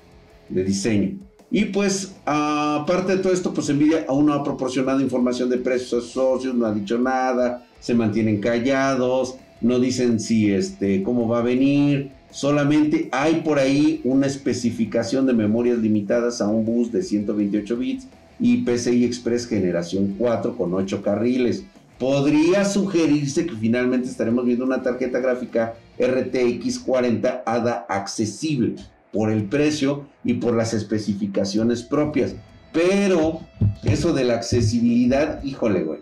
de 0.49 0.65
diseño. 0.65 1.19
Y 1.51 1.67
pues, 1.67 2.15
aparte 2.25 3.17
de 3.17 3.23
todo 3.23 3.33
esto, 3.33 3.55
pues 3.55 3.69
Nvidia 3.73 4.07
aún 4.09 4.27
no 4.27 4.33
ha 4.33 4.43
proporcionado 4.43 5.01
información 5.01 5.49
de 5.51 5.59
precios 5.59 6.05
a 6.05 6.09
socios, 6.09 6.55
no 6.55 6.67
ha 6.67 6.75
dicho 6.75 6.99
nada, 6.99 7.65
se 7.81 7.95
mantienen 7.95 8.41
callados, 8.41 9.37
no 9.61 9.79
dicen 9.79 10.19
si 10.21 10.53
este, 10.53 11.03
cómo 11.03 11.29
va 11.29 11.39
a 11.39 11.43
venir. 11.43 12.11
Solamente 12.31 13.09
hay 13.13 13.43
por 13.43 13.59
ahí 13.59 14.01
una 14.05 14.27
especificación 14.27 15.27
de 15.27 15.33
memorias 15.33 15.79
limitadas 15.79 16.41
a 16.41 16.49
un 16.49 16.65
bus 16.65 16.91
de 16.91 17.03
128 17.03 17.77
bits 17.77 18.09
y 18.41 18.59
PCI 18.59 19.05
Express 19.05 19.47
generación 19.47 20.17
4 20.19 20.57
con 20.57 20.75
8 20.75 21.03
carriles. 21.03 21.65
Podría 21.99 22.65
sugerirse 22.65 23.47
que 23.47 23.55
finalmente 23.55 24.09
estaremos 24.09 24.45
viendo 24.45 24.65
una 24.65 24.83
tarjeta 24.83 25.21
gráfica 25.21 25.75
RTX 25.99 26.81
40 26.81 27.45
ADA 27.47 27.87
accesible 27.89 28.75
por 29.15 29.31
el 29.31 29.45
precio 29.45 30.07
y 30.25 30.35
por 30.35 30.55
las 30.55 30.75
especificaciones 30.75 31.83
propias. 31.83 32.35
Pero 32.73 33.41
eso 33.85 34.13
de 34.13 34.25
la 34.25 34.35
accesibilidad, 34.35 35.43
híjole, 35.43 35.85
güey 35.85 36.01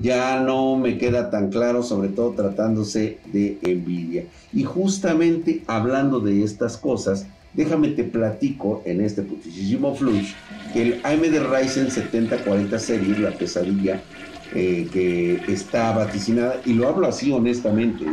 ya 0.00 0.40
no 0.40 0.76
me 0.76 0.98
queda 0.98 1.30
tan 1.30 1.50
claro, 1.50 1.82
sobre 1.82 2.08
todo 2.08 2.30
tratándose 2.32 3.18
de 3.32 3.58
Nvidia. 3.62 4.24
Y 4.52 4.64
justamente 4.64 5.62
hablando 5.66 6.20
de 6.20 6.42
estas 6.42 6.76
cosas, 6.76 7.26
déjame 7.54 7.88
te 7.90 8.04
platico 8.04 8.82
en 8.84 9.00
este 9.00 9.22
putísimo 9.22 9.94
flush 9.94 10.32
que 10.72 10.82
el 10.82 11.00
AMD 11.04 11.52
Ryzen 11.52 11.90
7040 11.90 12.78
series, 12.78 13.18
la 13.20 13.30
pesadilla 13.30 14.02
eh, 14.54 14.88
que 14.92 15.40
está 15.48 15.92
vaticinada, 15.92 16.60
y 16.64 16.72
lo 16.72 16.88
hablo 16.88 17.06
así 17.06 17.30
honestamente, 17.30 18.04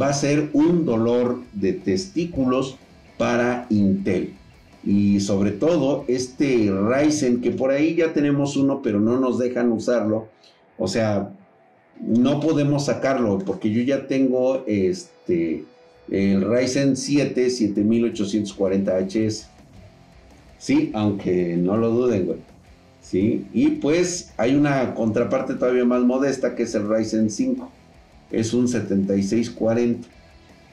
va 0.00 0.08
a 0.08 0.12
ser 0.12 0.50
un 0.52 0.84
dolor 0.84 1.40
de 1.52 1.72
testículos 1.72 2.76
para 3.18 3.66
Intel. 3.70 4.34
Y 4.84 5.20
sobre 5.20 5.50
todo 5.50 6.04
este 6.08 6.70
Ryzen, 6.70 7.40
que 7.40 7.50
por 7.50 7.70
ahí 7.70 7.94
ya 7.94 8.12
tenemos 8.12 8.56
uno, 8.56 8.82
pero 8.82 9.00
no 9.00 9.18
nos 9.18 9.38
dejan 9.38 9.72
usarlo 9.72 10.28
o 10.78 10.88
sea, 10.88 11.30
no 12.00 12.40
podemos 12.40 12.86
sacarlo 12.86 13.38
porque 13.38 13.70
yo 13.70 13.82
ya 13.82 14.06
tengo 14.06 14.64
este 14.66 15.64
el 16.10 16.42
Ryzen 16.42 16.96
7 16.96 17.46
7840HS. 17.46 19.46
Sí, 20.58 20.90
aunque 20.94 21.56
no 21.56 21.76
lo 21.76 21.90
duden, 21.90 22.26
güey. 22.26 22.38
Sí, 23.00 23.46
y 23.52 23.68
pues 23.68 24.32
hay 24.36 24.54
una 24.54 24.94
contraparte 24.94 25.54
todavía 25.54 25.84
más 25.84 26.02
modesta 26.02 26.54
que 26.54 26.64
es 26.64 26.74
el 26.74 26.88
Ryzen 26.88 27.30
5. 27.30 27.70
Es 28.32 28.54
un 28.54 28.66
7640. 28.66 30.08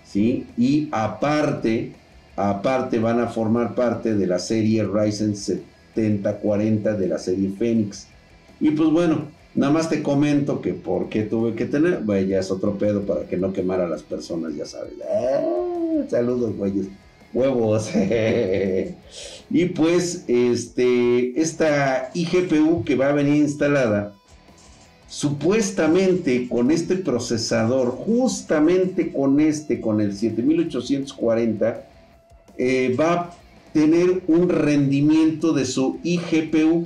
Sí, 0.06 0.48
y 0.58 0.90
aparte, 0.92 1.94
aparte 2.50 3.00
van 3.00 3.20
a 3.20 3.28
formar 3.28 3.76
parte 3.76 4.16
de 4.16 4.28
la 4.28 4.40
serie 4.40 4.84
Ryzen 4.84 5.36
7040 5.36 6.94
de 6.96 7.08
la 7.08 7.18
serie 7.18 7.52
Phoenix. 7.58 8.08
Y 8.60 8.72
pues 8.72 8.90
bueno, 8.90 9.28
Nada 9.54 9.74
más 9.74 9.90
te 9.90 10.02
comento 10.02 10.62
que 10.62 10.74
por 10.74 11.10
qué 11.10 11.24
tuve 11.24 11.56
que 11.56 11.66
tener, 11.66 12.00
bueno, 12.04 12.26
ya 12.26 12.40
es 12.40 12.52
otro 12.52 12.78
pedo 12.78 13.02
para 13.02 13.26
que 13.26 13.36
no 13.36 13.52
quemara 13.52 13.86
a 13.86 13.90
las 13.90 14.02
personas, 14.02 14.56
ya 14.56 14.66
sabes. 14.66 14.94
Ah, 15.04 16.04
saludos, 16.10 16.56
güeyes. 16.56 16.88
Huevos. 17.34 17.90
y 19.50 19.66
pues, 19.66 20.24
este, 20.28 21.40
esta 21.40 22.12
iGPU 22.14 22.86
que 22.86 22.96
va 22.96 23.10
a 23.10 23.14
venir 23.14 23.36
instalada, 23.36 24.14
supuestamente 25.10 26.48
con 26.48 26.72
este 26.72 26.96
procesador, 26.96 27.90
justamente 27.90 29.12
con 29.12 29.42
este, 29.42 29.82
con 29.82 30.00
el 30.00 30.16
7840, 30.16 31.88
eh, 32.64 32.96
va 32.96 33.14
a 33.14 33.30
tener 33.74 34.22
un 34.28 34.48
rendimiento 34.48 35.52
de 35.52 35.66
su 35.66 36.00
iGPU. 36.04 36.86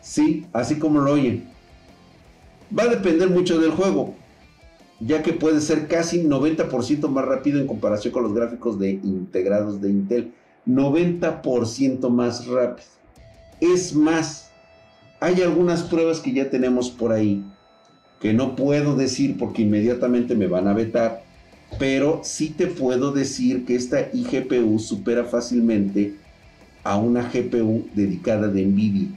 Sí, 0.00 0.46
así 0.52 0.80
como 0.80 1.00
lo 1.00 1.12
oyen 1.12 1.48
Va 2.76 2.82
a 2.82 2.88
depender 2.88 3.30
mucho 3.30 3.60
del 3.60 3.70
juego, 3.70 4.16
ya 4.98 5.22
que 5.22 5.32
puede 5.32 5.60
ser 5.60 5.86
casi 5.86 6.24
90% 6.24 7.08
más 7.08 7.24
rápido 7.24 7.60
en 7.60 7.68
comparación 7.68 8.12
con 8.12 8.24
los 8.24 8.34
gráficos 8.34 8.80
de 8.80 8.90
integrados 8.90 9.80
de 9.80 9.90
Intel. 9.90 10.32
90% 10.66 12.08
más 12.08 12.46
rápido. 12.48 12.88
Es 13.60 13.94
más, 13.94 14.50
hay 15.20 15.42
algunas 15.42 15.84
pruebas 15.84 16.18
que 16.18 16.32
ya 16.32 16.50
tenemos 16.50 16.90
por 16.90 17.12
ahí 17.12 17.44
que 18.18 18.32
no 18.32 18.56
puedo 18.56 18.96
decir 18.96 19.36
porque 19.38 19.62
inmediatamente 19.62 20.34
me 20.34 20.46
van 20.46 20.66
a 20.66 20.72
vetar, 20.72 21.23
pero 21.78 22.20
sí 22.22 22.50
te 22.50 22.66
puedo 22.66 23.12
decir 23.12 23.64
que 23.64 23.74
esta 23.74 24.08
iGPU 24.12 24.78
supera 24.78 25.24
fácilmente 25.24 26.14
a 26.82 26.96
una 26.96 27.30
GPU 27.30 27.88
dedicada 27.94 28.48
de 28.48 28.64
Nvidia, 28.64 29.08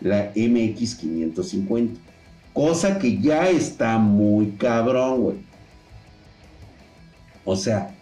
la 0.00 0.32
MX550. 0.34 1.90
Cosa 2.52 2.98
que 2.98 3.18
ya 3.18 3.48
está 3.50 3.98
muy 3.98 4.52
cabrón, 4.52 5.20
güey. 5.20 5.36
O 7.44 7.54
sea, 7.54 7.94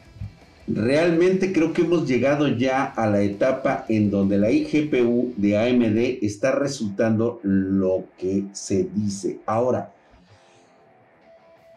realmente 0.67 1.53
creo 1.53 1.73
que 1.73 1.83
hemos 1.83 2.09
llegado 2.09 2.49
ya 2.49 2.85
a 2.85 3.07
la 3.07 3.21
etapa 3.21 3.85
en 3.89 4.11
donde 4.11 4.39
la 4.39 4.51
iGPU 4.51 5.35
de 5.37 5.59
AMD 5.59 6.25
está 6.25 6.53
resultando 6.53 7.41
lo 7.43 8.05
que 8.19 8.45
se 8.53 8.89
dice. 8.95 9.41
Ahora, 9.47 9.93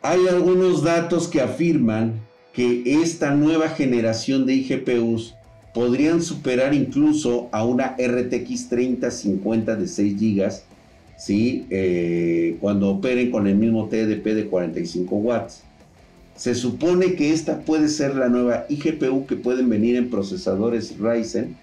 hay 0.02 0.28
algunos 0.28 0.84
datos 0.84 1.28
que 1.28 1.42
afirman 1.42 2.20
que 2.54 2.84
esta 3.04 3.34
nueva 3.36 3.70
generación 3.70 4.46
de 4.46 4.56
iGPUs 4.56 5.36
podrían 5.74 6.22
superar 6.22 6.74
incluso 6.74 7.50
a 7.52 7.64
una 7.64 7.96
RTX 7.98 8.70
3050 8.70 9.76
de 9.76 9.88
6 9.88 10.16
GB 10.20 10.52
¿sí? 11.20 11.68
Eh, 11.70 12.58
cuando 12.62 12.90
operen 12.90 13.30
con 13.30 13.46
el 13.46 13.56
mismo 13.56 13.90
TDP 13.90 14.26
de 14.28 14.48
45 14.48 15.16
watts. 15.18 15.64
Se 16.36 16.56
supone 16.56 17.16
que 17.16 17.34
esta 17.34 17.60
puede 17.60 17.90
ser 17.90 18.16
la 18.16 18.30
nueva 18.30 18.66
iGPU 18.70 19.28
que 19.28 19.36
pueden 19.36 19.68
venir 19.70 19.98
en 19.98 20.10
procesadores 20.10 20.98
Ryzen, 20.98 21.58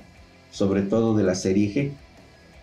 sobre 0.51 0.83
todo 0.83 1.16
de 1.16 1.25
la 1.25 1.35
serie 1.35 1.72
G, 1.72 1.90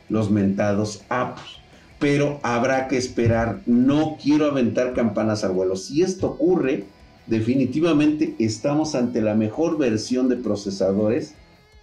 los 0.10 0.30
mentados 0.30 1.02
APUs. 1.10 1.63
Pero 2.04 2.42
habrá 2.44 2.90
que 2.90 2.98
esperar, 2.98 3.62
no 3.66 4.18
quiero 4.22 4.48
aventar 4.48 4.92
campanas 4.92 5.46
al 5.46 5.54
vuelo. 5.54 5.78
Si 5.78 6.02
esto 6.02 6.32
ocurre, 6.32 6.84
definitivamente 7.28 8.36
estamos 8.40 8.94
ante 8.94 9.22
la 9.22 9.36
mejor 9.36 9.78
versión 9.78 10.28
de 10.28 10.36
procesadores 10.36 11.34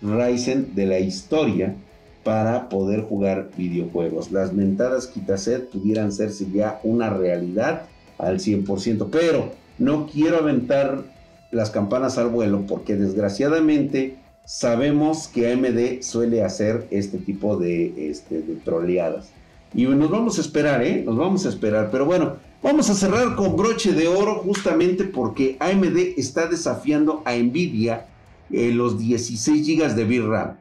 Ryzen 0.02 0.74
de 0.74 0.84
la 0.84 0.98
historia 0.98 1.74
para 2.22 2.68
poder 2.68 3.00
jugar 3.00 3.48
videojuegos. 3.56 4.30
Las 4.30 4.52
mentadas 4.52 5.06
quitaset 5.06 5.70
pudieran 5.70 6.08
hacerse 6.08 6.46
ya 6.52 6.80
una 6.84 7.08
realidad 7.08 7.86
al 8.18 8.40
100%, 8.40 9.08
pero 9.10 9.52
no 9.78 10.06
quiero 10.06 10.36
aventar 10.36 11.02
las 11.50 11.70
campanas 11.70 12.18
al 12.18 12.28
vuelo 12.28 12.66
porque 12.68 12.94
desgraciadamente 12.94 14.18
sabemos 14.44 15.28
que 15.28 15.50
AMD 15.50 16.02
suele 16.02 16.44
hacer 16.44 16.86
este 16.90 17.16
tipo 17.16 17.56
de, 17.56 18.10
este, 18.10 18.42
de 18.42 18.56
troleadas. 18.56 19.30
Y 19.74 19.84
nos 19.86 20.10
vamos 20.10 20.38
a 20.38 20.40
esperar, 20.40 20.82
¿eh? 20.82 21.02
Nos 21.06 21.16
vamos 21.16 21.46
a 21.46 21.48
esperar. 21.48 21.90
Pero 21.90 22.04
bueno, 22.04 22.36
vamos 22.62 22.90
a 22.90 22.94
cerrar 22.94 23.36
con 23.36 23.56
broche 23.56 23.92
de 23.92 24.08
oro 24.08 24.36
justamente 24.36 25.04
porque 25.04 25.56
AMD 25.60 25.96
está 26.16 26.46
desafiando 26.46 27.22
a 27.24 27.34
Nvidia 27.34 28.06
eh, 28.50 28.72
los 28.72 28.98
16 28.98 29.66
GB 29.66 29.94
de 29.94 30.04
VRAM. 30.04 30.56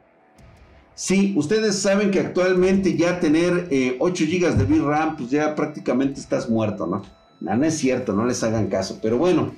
Sí, 0.94 1.32
ustedes 1.36 1.76
saben 1.76 2.10
que 2.10 2.20
actualmente 2.20 2.96
ya 2.96 3.20
tener 3.20 3.68
8 3.98 4.24
eh, 4.24 4.26
GB 4.26 4.56
de 4.56 4.64
VRAM, 4.64 5.16
pues 5.16 5.30
ya 5.30 5.54
prácticamente 5.54 6.20
estás 6.20 6.48
muerto, 6.48 6.86
¿no? 6.86 7.02
No, 7.40 7.64
es 7.64 7.78
cierto, 7.78 8.12
no 8.12 8.26
les 8.26 8.44
hagan 8.44 8.68
caso. 8.68 8.98
Pero 9.02 9.16
bueno, 9.16 9.52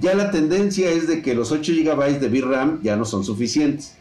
ya 0.00 0.14
la 0.14 0.30
tendencia 0.30 0.90
es 0.90 1.08
de 1.08 1.20
que 1.20 1.34
los 1.34 1.50
8 1.52 1.72
GB 1.72 2.20
de 2.20 2.28
VRAM 2.28 2.80
ya 2.82 2.96
no 2.96 3.04
son 3.04 3.24
suficientes. 3.24 3.96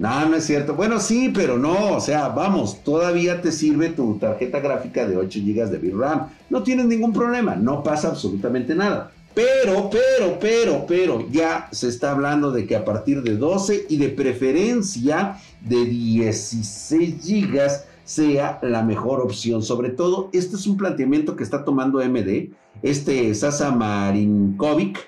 No, 0.00 0.26
no 0.30 0.36
es 0.36 0.46
cierto. 0.46 0.74
Bueno, 0.74 0.98
sí, 0.98 1.30
pero 1.32 1.58
no. 1.58 1.94
O 1.96 2.00
sea, 2.00 2.30
vamos, 2.30 2.82
todavía 2.82 3.42
te 3.42 3.52
sirve 3.52 3.90
tu 3.90 4.16
tarjeta 4.16 4.58
gráfica 4.58 5.06
de 5.06 5.18
8 5.18 5.40
GB 5.44 5.68
de 5.68 5.78
VRAM. 5.78 6.28
No 6.48 6.62
tienes 6.62 6.86
ningún 6.86 7.12
problema, 7.12 7.54
no 7.54 7.82
pasa 7.82 8.08
absolutamente 8.08 8.74
nada. 8.74 9.12
Pero, 9.34 9.90
pero, 9.90 10.38
pero, 10.40 10.86
pero, 10.88 11.28
ya 11.30 11.68
se 11.70 11.88
está 11.88 12.12
hablando 12.12 12.50
de 12.50 12.66
que 12.66 12.76
a 12.76 12.84
partir 12.86 13.22
de 13.22 13.36
12 13.36 13.88
y 13.90 13.98
de 13.98 14.08
preferencia 14.08 15.36
de 15.60 15.84
16 15.84 17.22
gigas 17.22 17.84
sea 18.02 18.58
la 18.62 18.82
mejor 18.82 19.20
opción. 19.20 19.62
Sobre 19.62 19.90
todo, 19.90 20.30
este 20.32 20.56
es 20.56 20.66
un 20.66 20.78
planteamiento 20.78 21.36
que 21.36 21.44
está 21.44 21.62
tomando 21.62 21.98
MD, 21.98 22.48
este 22.82 23.34
Sasa 23.34 23.70
Marinkovic, 23.70 24.98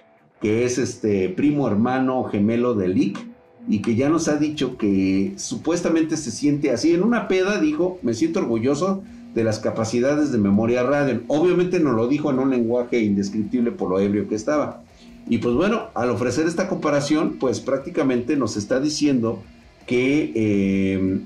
que 0.43 0.67
es 0.67 0.77
este 0.77 1.31
primo 1.31 1.67
hermano 1.67 2.25
gemelo 2.25 2.75
de 2.75 2.89
Lick, 2.89 3.32
y 3.69 3.81
que 3.81 3.95
ya 3.95 4.09
nos 4.09 4.29
ha 4.29 4.37
dicho 4.37 4.77
que 4.77 5.35
supuestamente 5.37 6.17
se 6.17 6.31
siente 6.31 6.71
así. 6.71 6.93
En 6.93 7.03
una 7.03 7.29
peda 7.29 7.61
dijo, 7.61 7.99
me 8.03 8.15
siento 8.15 8.41
orgulloso 8.41 9.03
de 9.35 9.45
las 9.45 9.61
capacidades 9.61 10.33
de 10.33 10.39
memoria 10.39 10.83
Radeon. 10.83 11.25
Obviamente 11.29 11.81
nos 11.81 11.95
lo 11.95 12.09
dijo 12.09 12.31
en 12.31 12.39
un 12.39 12.51
lenguaje 12.51 13.01
indescriptible 13.01 13.71
por 13.71 13.91
lo 13.91 14.01
ebrio 14.01 14.29
que 14.29 14.35
estaba. 14.35 14.83
Y 15.29 15.39
pues 15.39 15.55
bueno, 15.55 15.89
al 15.95 16.11
ofrecer 16.11 16.47
esta 16.47 16.69
comparación, 16.69 17.37
pues 17.39 17.61
prácticamente 17.61 18.37
nos 18.37 18.57
está 18.57 18.81
diciendo 18.81 19.43
que 19.87 20.33
eh, 20.35 21.21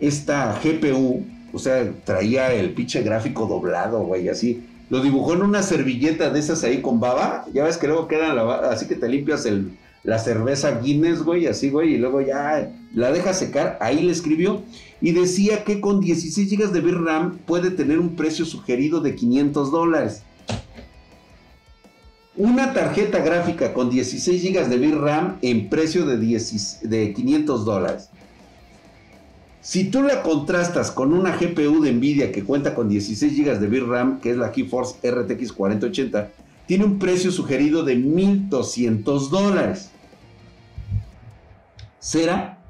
esta 0.00 0.58
GPU, 0.62 1.24
o 1.52 1.58
sea, 1.58 1.92
traía 2.04 2.54
el 2.54 2.70
pinche 2.70 3.02
gráfico 3.02 3.46
doblado, 3.46 4.04
güey, 4.04 4.28
así. 4.28 4.64
Lo 4.88 5.02
dibujó 5.02 5.34
en 5.34 5.42
una 5.42 5.62
servilleta 5.62 6.30
de 6.30 6.38
esas 6.38 6.62
ahí 6.62 6.80
con 6.80 7.00
baba. 7.00 7.44
Ya 7.52 7.64
ves 7.64 7.76
que 7.76 7.88
luego 7.88 8.06
quedan 8.06 8.38
así 8.38 8.86
que 8.86 8.94
te 8.94 9.08
limpias 9.08 9.44
el, 9.44 9.72
la 10.06 10.20
cerveza 10.20 10.80
Guinness, 10.80 11.24
güey, 11.24 11.48
así, 11.48 11.68
güey, 11.68 11.94
y 11.94 11.98
luego 11.98 12.20
ya 12.20 12.70
la 12.94 13.10
deja 13.10 13.34
secar. 13.34 13.76
Ahí 13.80 14.02
le 14.02 14.12
escribió 14.12 14.62
y 15.00 15.10
decía 15.10 15.64
que 15.64 15.80
con 15.80 16.00
16 16.00 16.48
GB 16.48 16.70
de 16.70 16.80
VRAM 16.80 17.38
puede 17.38 17.72
tener 17.72 17.98
un 17.98 18.14
precio 18.14 18.44
sugerido 18.44 19.00
de 19.00 19.16
500 19.16 19.72
dólares. 19.72 20.22
Una 22.36 22.72
tarjeta 22.72 23.18
gráfica 23.18 23.74
con 23.74 23.90
16 23.90 24.44
GB 24.44 24.68
de 24.68 24.76
VRAM 24.76 25.38
en 25.42 25.68
precio 25.68 26.06
de, 26.06 26.18
de 26.18 27.12
500 27.12 27.64
dólares. 27.64 28.08
Si 29.60 29.90
tú 29.90 30.04
la 30.04 30.22
contrastas 30.22 30.92
con 30.92 31.12
una 31.12 31.36
GPU 31.36 31.82
de 31.82 31.92
Nvidia 31.92 32.30
que 32.30 32.44
cuenta 32.44 32.76
con 32.76 32.88
16 32.88 33.36
GB 33.36 33.58
de 33.58 33.66
VRAM, 33.66 34.20
que 34.20 34.30
es 34.30 34.36
la 34.36 34.52
GeForce 34.52 35.10
RTX 35.10 35.52
4080, 35.52 36.30
tiene 36.66 36.84
un 36.84 37.00
precio 37.00 37.32
sugerido 37.32 37.82
de 37.82 37.96
1200 37.96 39.30
dólares. 39.30 39.90
¿Será? 42.06 42.60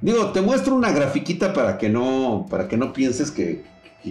Digo, 0.00 0.32
te 0.32 0.40
muestro 0.40 0.74
una 0.74 0.90
grafiquita 0.90 1.52
para 1.52 1.76
que 1.76 1.90
no, 1.90 2.46
para 2.48 2.66
que 2.66 2.78
no 2.78 2.94
pienses 2.94 3.30
que, 3.30 3.62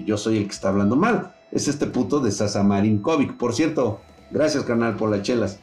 yo 0.05 0.15
soy 0.15 0.37
el 0.37 0.43
que 0.43 0.51
está 0.51 0.69
hablando 0.69 0.95
mal. 0.95 1.33
Es 1.51 1.67
este 1.67 1.87
puto 1.87 2.19
de 2.19 2.29
Sasamarin 2.29 2.99
Kovic. 2.99 3.35
Por 3.35 3.55
cierto, 3.55 3.99
gracias 4.29 4.63
canal 4.63 4.95
por 4.95 5.09
las 5.09 5.23
chelas. 5.23 5.57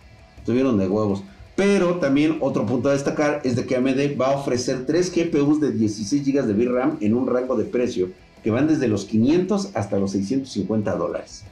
Tuvieron 0.44 0.77
de 0.77 0.88
huevos. 0.88 1.23
Pero 1.55 1.99
también 2.01 2.38
otro 2.40 2.66
punto 2.66 2.88
a 2.88 2.94
destacar 2.94 3.42
es 3.44 3.55
de 3.55 3.64
que 3.64 3.77
AMD 3.77 4.21
va 4.21 4.33
a 4.33 4.38
ofrecer 4.38 4.87
tres 4.87 5.14
GPUs 5.14 5.61
de 5.61 5.71
16 5.71 6.27
GB 6.27 6.42
de 6.42 6.55
VRAM 6.55 6.99
en 7.01 7.14
un 7.14 7.29
rango 7.29 7.55
de 7.55 7.64
precio 7.64 8.11
que 8.42 8.51
van 8.51 8.66
desde 8.66 8.88
los 8.88 9.05
500 9.05 9.77
hasta 9.77 10.01
los 10.01 10.11
650 10.11 10.97
dólares. 10.97 11.44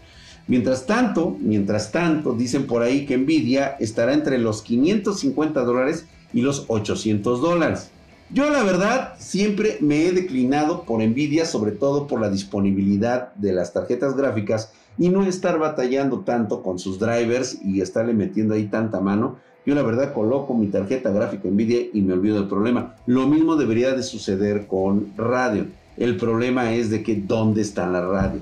Mientras 0.49 0.87
tanto, 0.87 1.37
mientras 1.41 1.93
tanto, 1.93 2.33
dicen 2.33 2.67
por 2.67 2.83
ahí 2.83 3.07
que 3.07 3.17
Nvidia 3.17 3.77
estará 3.79 4.13
entre 4.13 4.39
los 4.39 4.63
550 4.63 5.63
dólares 5.63 6.07
y 6.37 6.43
los 6.43 6.67
800 6.69 7.41
dólares. 7.41 7.91
Yo 8.31 8.49
la 8.51 8.63
verdad 8.63 9.15
siempre 9.19 9.79
me 9.81 10.07
he 10.07 10.13
declinado 10.13 10.85
por 10.85 11.03
Nvidia, 11.03 11.47
sobre 11.47 11.73
todo 11.73 12.07
por 12.07 12.21
la 12.21 12.31
disponibilidad 12.31 13.35
de 13.35 13.53
las 13.53 13.73
tarjetas 13.73 14.17
gráficas 14.17 14.71
y 14.97 15.09
no 15.09 15.25
estar 15.25 15.59
batallando 15.59 16.21
tanto 16.21 16.63
con 16.63 16.79
sus 16.79 17.01
drivers 17.01 17.59
y 17.65 17.81
estarle 17.81 18.15
metiendo 18.15 18.55
ahí 18.55 18.67
tanta 18.67 19.01
mano 19.01 19.37
yo 19.67 19.75
la 19.75 19.83
verdad 19.83 20.15
coloco 20.15 20.55
mi 20.55 20.69
tarjeta 20.69 21.11
gráfica 21.11 21.49
Nvidia 21.49 21.81
y 21.93 22.01
me 22.01 22.13
olvido 22.13 22.37
del 22.37 22.47
problema. 22.47 22.95
Lo 23.05 23.27
mismo 23.27 23.57
debería 23.57 23.93
de 23.95 24.05
suceder 24.05 24.69
con 24.69 25.13
radio. 25.17 25.67
El 25.97 26.17
problema 26.17 26.73
es 26.73 26.89
de 26.89 27.03
que 27.03 27.17
dónde 27.17 27.63
está 27.63 27.89
la 27.89 28.01
radio. 28.01 28.41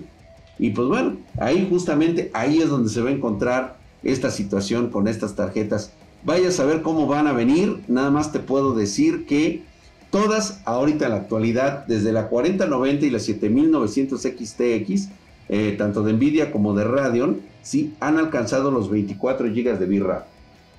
Y 0.59 0.71
pues 0.71 0.87
bueno, 0.87 1.17
ahí 1.39 1.67
justamente 1.69 2.31
ahí 2.35 2.59
es 2.59 2.69
donde 2.69 2.91
se 2.91 3.01
va 3.01 3.09
a 3.09 3.15
encontrar 3.15 3.79
esta 4.03 4.31
situación 4.31 4.91
con 4.91 5.09
estas 5.09 5.35
tarjetas. 5.35 5.93
Vaya 6.25 6.49
a 6.49 6.53
saber 6.53 6.83
cómo 6.83 7.07
van 7.07 7.27
a 7.27 7.33
venir. 7.33 7.83
Nada 7.89 8.11
más 8.11 8.33
te 8.33 8.39
puedo 8.39 8.75
decir 8.75 9.27
que 9.27 9.63
todas 10.11 10.61
ahorita 10.65 11.07
en 11.07 11.11
la 11.13 11.17
actualidad, 11.19 11.87
desde 11.87 12.13
la 12.13 12.29
4090 12.29 13.07
y 13.07 13.11
la 13.11 13.19
7900 13.19 14.21
XTX, 14.21 15.09
eh, 15.49 15.75
tanto 15.77 16.03
de 16.03 16.15
Nvidia 16.15 16.51
como 16.51 16.75
de 16.75 16.85
Radeon, 16.85 17.41
sí 17.63 17.95
han 18.01 18.17
alcanzado 18.19 18.71
los 18.71 18.91
24 18.91 19.49
GB 19.49 19.79
de 19.79 19.87
VRAM 19.87 20.35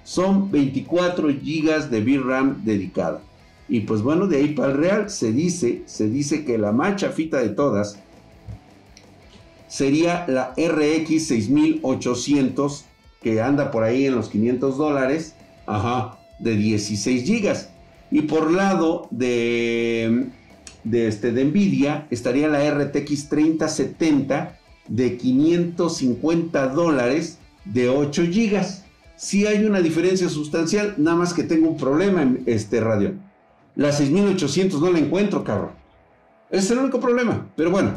son 0.06 0.52
24 0.52 1.28
GB 1.30 1.90
de 1.90 2.02
VRAM 2.02 2.64
dedicada. 2.64 3.22
Y 3.68 3.82
pues 3.82 4.04
bueno, 4.04 4.28
de 4.28 4.38
ahí 4.38 4.54
para 4.54 4.72
el 4.72 4.78
real 4.78 5.10
se 5.10 5.34
dice, 5.34 5.82
se 5.88 6.08
dice 6.08 6.46
que 6.46 6.60
la 6.60 6.72
más 6.72 6.98
chafita 6.98 7.40
de 7.40 7.50
todas 7.50 7.98
sería 9.68 10.26
la 10.28 10.54
RX 10.56 11.28
6800 11.28 12.86
que 13.26 13.42
anda 13.42 13.72
por 13.72 13.84
ahí 13.84 14.06
en 14.06 14.14
los 14.14 14.30
500 14.30 14.78
dólares, 14.78 15.34
ajá, 15.66 16.20
de 16.38 16.56
16 16.56 17.28
GB. 17.28 17.56
Y 18.12 18.22
por 18.22 18.52
lado 18.52 19.08
de, 19.10 20.28
de, 20.84 21.08
este, 21.08 21.32
de 21.32 21.44
Nvidia 21.46 22.06
estaría 22.12 22.48
la 22.48 22.70
RTX 22.70 23.28
3070 23.28 24.60
de 24.88 25.18
550 25.18 26.68
dólares 26.68 27.40
de 27.66 27.90
8 27.90 28.26
GB 28.26 28.64
si 29.16 29.48
hay 29.48 29.66
una 29.66 29.82
diferencia 29.82 30.30
sustancial, 30.30 30.94
nada 30.98 31.18
más 31.18 31.34
que 31.34 31.42
tengo 31.42 31.70
un 31.70 31.78
problema 31.78 32.22
en 32.22 32.44
este 32.46 32.80
radio. 32.80 33.16
La 33.76 33.92
6800 33.92 34.80
no 34.80 34.92
la 34.92 35.00
encuentro, 35.00 35.44
cabrón. 35.44 35.72
Es 36.52 36.70
el 36.70 36.78
único 36.78 37.00
problema, 37.00 37.48
pero 37.56 37.72
bueno. 37.72 37.94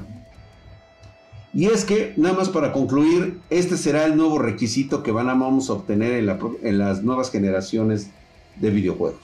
Y 1.59 1.66
es 1.66 1.85
que, 1.85 2.14
nada 2.16 2.37
más 2.37 2.51
para 2.51 2.71
concluir, 2.71 3.40
este 3.51 3.77
será 3.77 4.05
el 4.05 4.16
nuevo 4.16 4.38
requisito 4.38 5.03
que 5.03 5.11
van 5.11 5.29
a, 5.29 5.35
vamos 5.35 5.68
a 5.68 5.73
obtener 5.73 6.12
en, 6.12 6.79
las 6.79 7.03
nuevas 7.03 7.33
generaciones 7.33 8.11
de 8.55 8.71
videojuegos. 8.71 9.18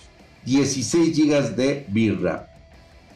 16 0.45 1.17
GB 1.17 1.55
de 1.55 1.87
VRAM. 1.89 2.41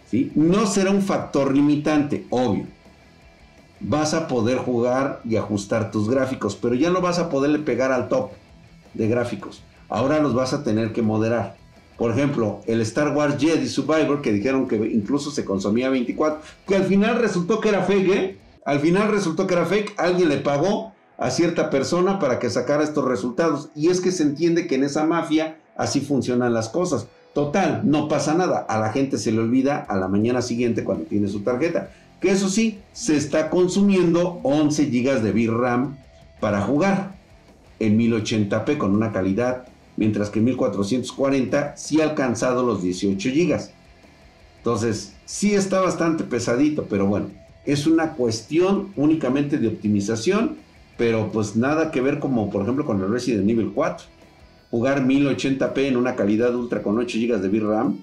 ¿sí? 0.09 0.31
No 0.37 0.69
será 0.69 0.93
un 0.93 1.03
factor 1.03 1.53
limitante, 1.53 2.27
obvio. 2.31 2.67
Vas 3.81 4.15
a 4.15 4.29
poder 4.29 4.59
jugar 4.59 5.21
y 5.25 5.35
ajustar 5.35 5.91
tus 5.91 6.09
gráficos, 6.09 6.55
pero 6.55 6.77
ya 6.77 6.91
no 6.91 7.01
vas 7.01 7.19
a 7.19 7.29
poderle 7.29 7.59
pegar 7.59 7.91
al 7.91 8.09
top 8.09 8.31
de 8.95 9.09
gráficos. 9.09 9.65
Ahora 9.89 10.21
los 10.21 10.33
vas 10.33 10.53
a 10.53 10.63
tener 10.63 10.93
que 10.93 11.03
moderar. 11.03 11.57
Por 11.97 12.13
ejemplo, 12.13 12.61
el 12.69 12.81
Star 12.83 13.09
Wars 13.17 13.35
Jedi 13.37 13.67
Survivor, 13.67 14.23
que 14.23 14.33
dijeron 14.33 14.69
que 14.69 14.77
incluso 14.77 15.33
se 15.33 15.45
consumía 15.45 15.91
24, 15.91 16.41
que 16.69 16.77
al 16.77 16.85
final 16.85 17.19
resultó 17.19 17.61
que 17.61 17.71
era 17.71 17.83
fake, 17.83 18.11
¿eh? 18.11 18.37
Al 18.69 18.81
final 18.81 19.11
resultó 19.11 19.47
que 19.47 19.55
era 19.55 19.65
fake, 19.65 19.95
alguien 19.97 20.29
le 20.29 20.37
pagó 20.37 20.93
a 21.17 21.31
cierta 21.31 21.71
persona 21.71 22.19
para 22.19 22.39
que 22.39 22.51
sacara 22.51 22.85
estos 22.85 23.03
resultados. 23.03 23.71
Y 23.75 23.89
es 23.89 24.03
que 24.03 24.13
se 24.13 24.25
entiende 24.25 24.67
que 24.67 24.75
en 24.75 24.85
esa 24.85 25.07
mafia 25.07 25.59
así 25.75 26.03
funcionan 26.03 26.53
las 26.53 26.69
cosas. 26.69 27.07
Total, 27.33 27.81
no 27.85 28.09
pasa 28.09 28.35
nada. 28.35 28.59
A 28.59 28.79
la 28.79 28.93
gente 28.93 29.17
se 29.17 29.33
le 29.33 29.39
olvida 29.39 29.79
a 29.79 29.97
la 29.97 30.07
mañana 30.07 30.43
siguiente 30.43 30.85
cuando 30.85 31.07
tiene 31.07 31.29
su 31.29 31.41
tarjeta. 31.41 31.89
Que 32.21 32.31
eso 32.31 32.51
sí, 32.51 32.81
se 32.93 33.17
está 33.17 33.49
consumiendo 33.49 34.39
11 34.43 34.85
GB 34.85 35.23
de 35.23 35.33
VRAM 35.33 35.97
para 36.39 36.61
jugar 36.61 37.17
en 37.79 37.99
1080p 37.99 38.77
con 38.77 38.95
una 38.95 39.13
calidad, 39.13 39.67
mientras 39.97 40.29
que 40.29 40.41
en 40.41 40.45
1440 40.45 41.75
sí 41.79 42.03
ha 42.03 42.05
alcanzado 42.05 42.63
los 42.67 42.83
18 42.83 43.31
GB. 43.31 43.59
Entonces, 44.59 45.15
sí 45.25 45.55
está 45.55 45.81
bastante 45.81 46.25
pesadito, 46.25 46.85
pero 46.87 47.07
bueno, 47.07 47.31
es 47.69 47.87
una 47.87 48.15
cuestión 48.15 48.89
únicamente 48.97 49.59
de 49.59 49.69
optimización, 49.69 50.57
pero 50.97 51.31
pues 51.31 51.55
nada 51.55 51.91
que 51.91 52.01
ver 52.01 52.19
como 52.19 52.49
por 52.49 52.63
ejemplo 52.63 52.87
con 52.87 52.99
el 53.03 53.11
Resident 53.11 53.49
Evil 53.49 53.73
4. 53.75 54.07
Jugar 54.71 55.07
1080p 55.07 55.79
en 55.85 55.99
una 55.99 56.17
calidad 56.17 56.55
ultra 56.55 56.83
con 56.83 56.99
8 56.99 57.19
GB 57.19 57.39
de 57.41 57.49
VRAM 57.49 57.99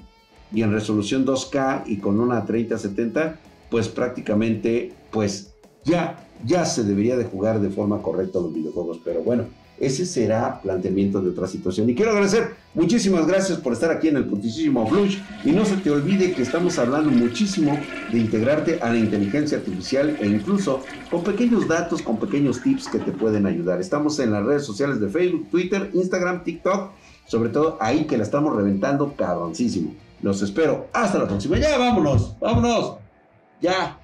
y 0.54 0.62
en 0.62 0.72
resolución 0.72 1.26
2K 1.26 1.82
y 1.88 1.98
con 1.98 2.20
una 2.20 2.46
3070, 2.46 3.40
pues 3.72 3.90
prácticamente 3.90 4.94
pues 5.10 5.56
ya 5.84 6.24
ya 6.46 6.64
se 6.66 6.84
debería 6.84 7.18
de 7.18 7.26
jugar 7.26 7.60
de 7.60 7.72
forma 7.72 8.04
correcta 8.04 8.40
los 8.40 8.54
videojuegos, 8.54 9.00
pero 9.04 9.24
bueno, 9.24 9.46
ese 9.80 10.06
será 10.06 10.62
planteamiento 10.62 11.22
de 11.22 11.30
otra 11.30 11.48
situación. 11.48 11.90
Y 11.90 11.96
quiero 11.96 12.12
agradecer, 12.12 12.56
muchísimas 12.74 13.28
gracias 13.28 13.60
por 13.60 13.74
estar 13.74 13.92
aquí 13.92 14.08
en 14.08 14.18
el 14.18 14.26
puntísimo 14.26 14.88
Flush. 14.88 15.18
Y 15.44 15.52
no 15.52 15.66
se 15.66 15.78
te 15.78 15.92
olvide 15.92 16.34
que 16.34 16.42
estamos 16.42 16.80
hablando 16.80 17.12
muchísimo 17.12 17.78
de 18.12 18.20
integrarte 18.20 18.80
a 18.82 18.90
la 18.90 18.98
inteligencia 18.98 19.58
artificial 19.58 20.18
e 20.20 20.28
incluso 20.28 20.84
con 21.12 21.24
pequeños 21.24 21.68
datos, 21.68 22.02
con 22.02 22.18
pequeños 22.18 22.62
tips 22.62 22.88
que 22.88 23.00
te 23.00 23.12
pueden 23.12 23.46
ayudar. 23.46 23.80
Estamos 23.82 24.20
en 24.20 24.32
las 24.32 24.46
redes 24.46 24.66
sociales 24.66 25.00
de 25.00 25.10
Facebook, 25.10 25.50
Twitter, 25.50 25.90
Instagram, 25.94 26.44
TikTok, 26.44 26.92
sobre 27.26 27.50
todo 27.50 27.78
ahí 27.82 28.06
que 28.06 28.18
la 28.18 28.24
estamos 28.24 28.56
reventando 28.56 29.14
cabroncísimo. 29.16 29.94
Los 30.22 30.42
espero. 30.42 30.88
Hasta 30.94 31.20
la 31.20 31.28
próxima. 31.28 31.58
Ya, 31.58 31.78
vámonos, 31.78 32.40
vámonos. 32.40 32.98
Ya. 33.62 34.00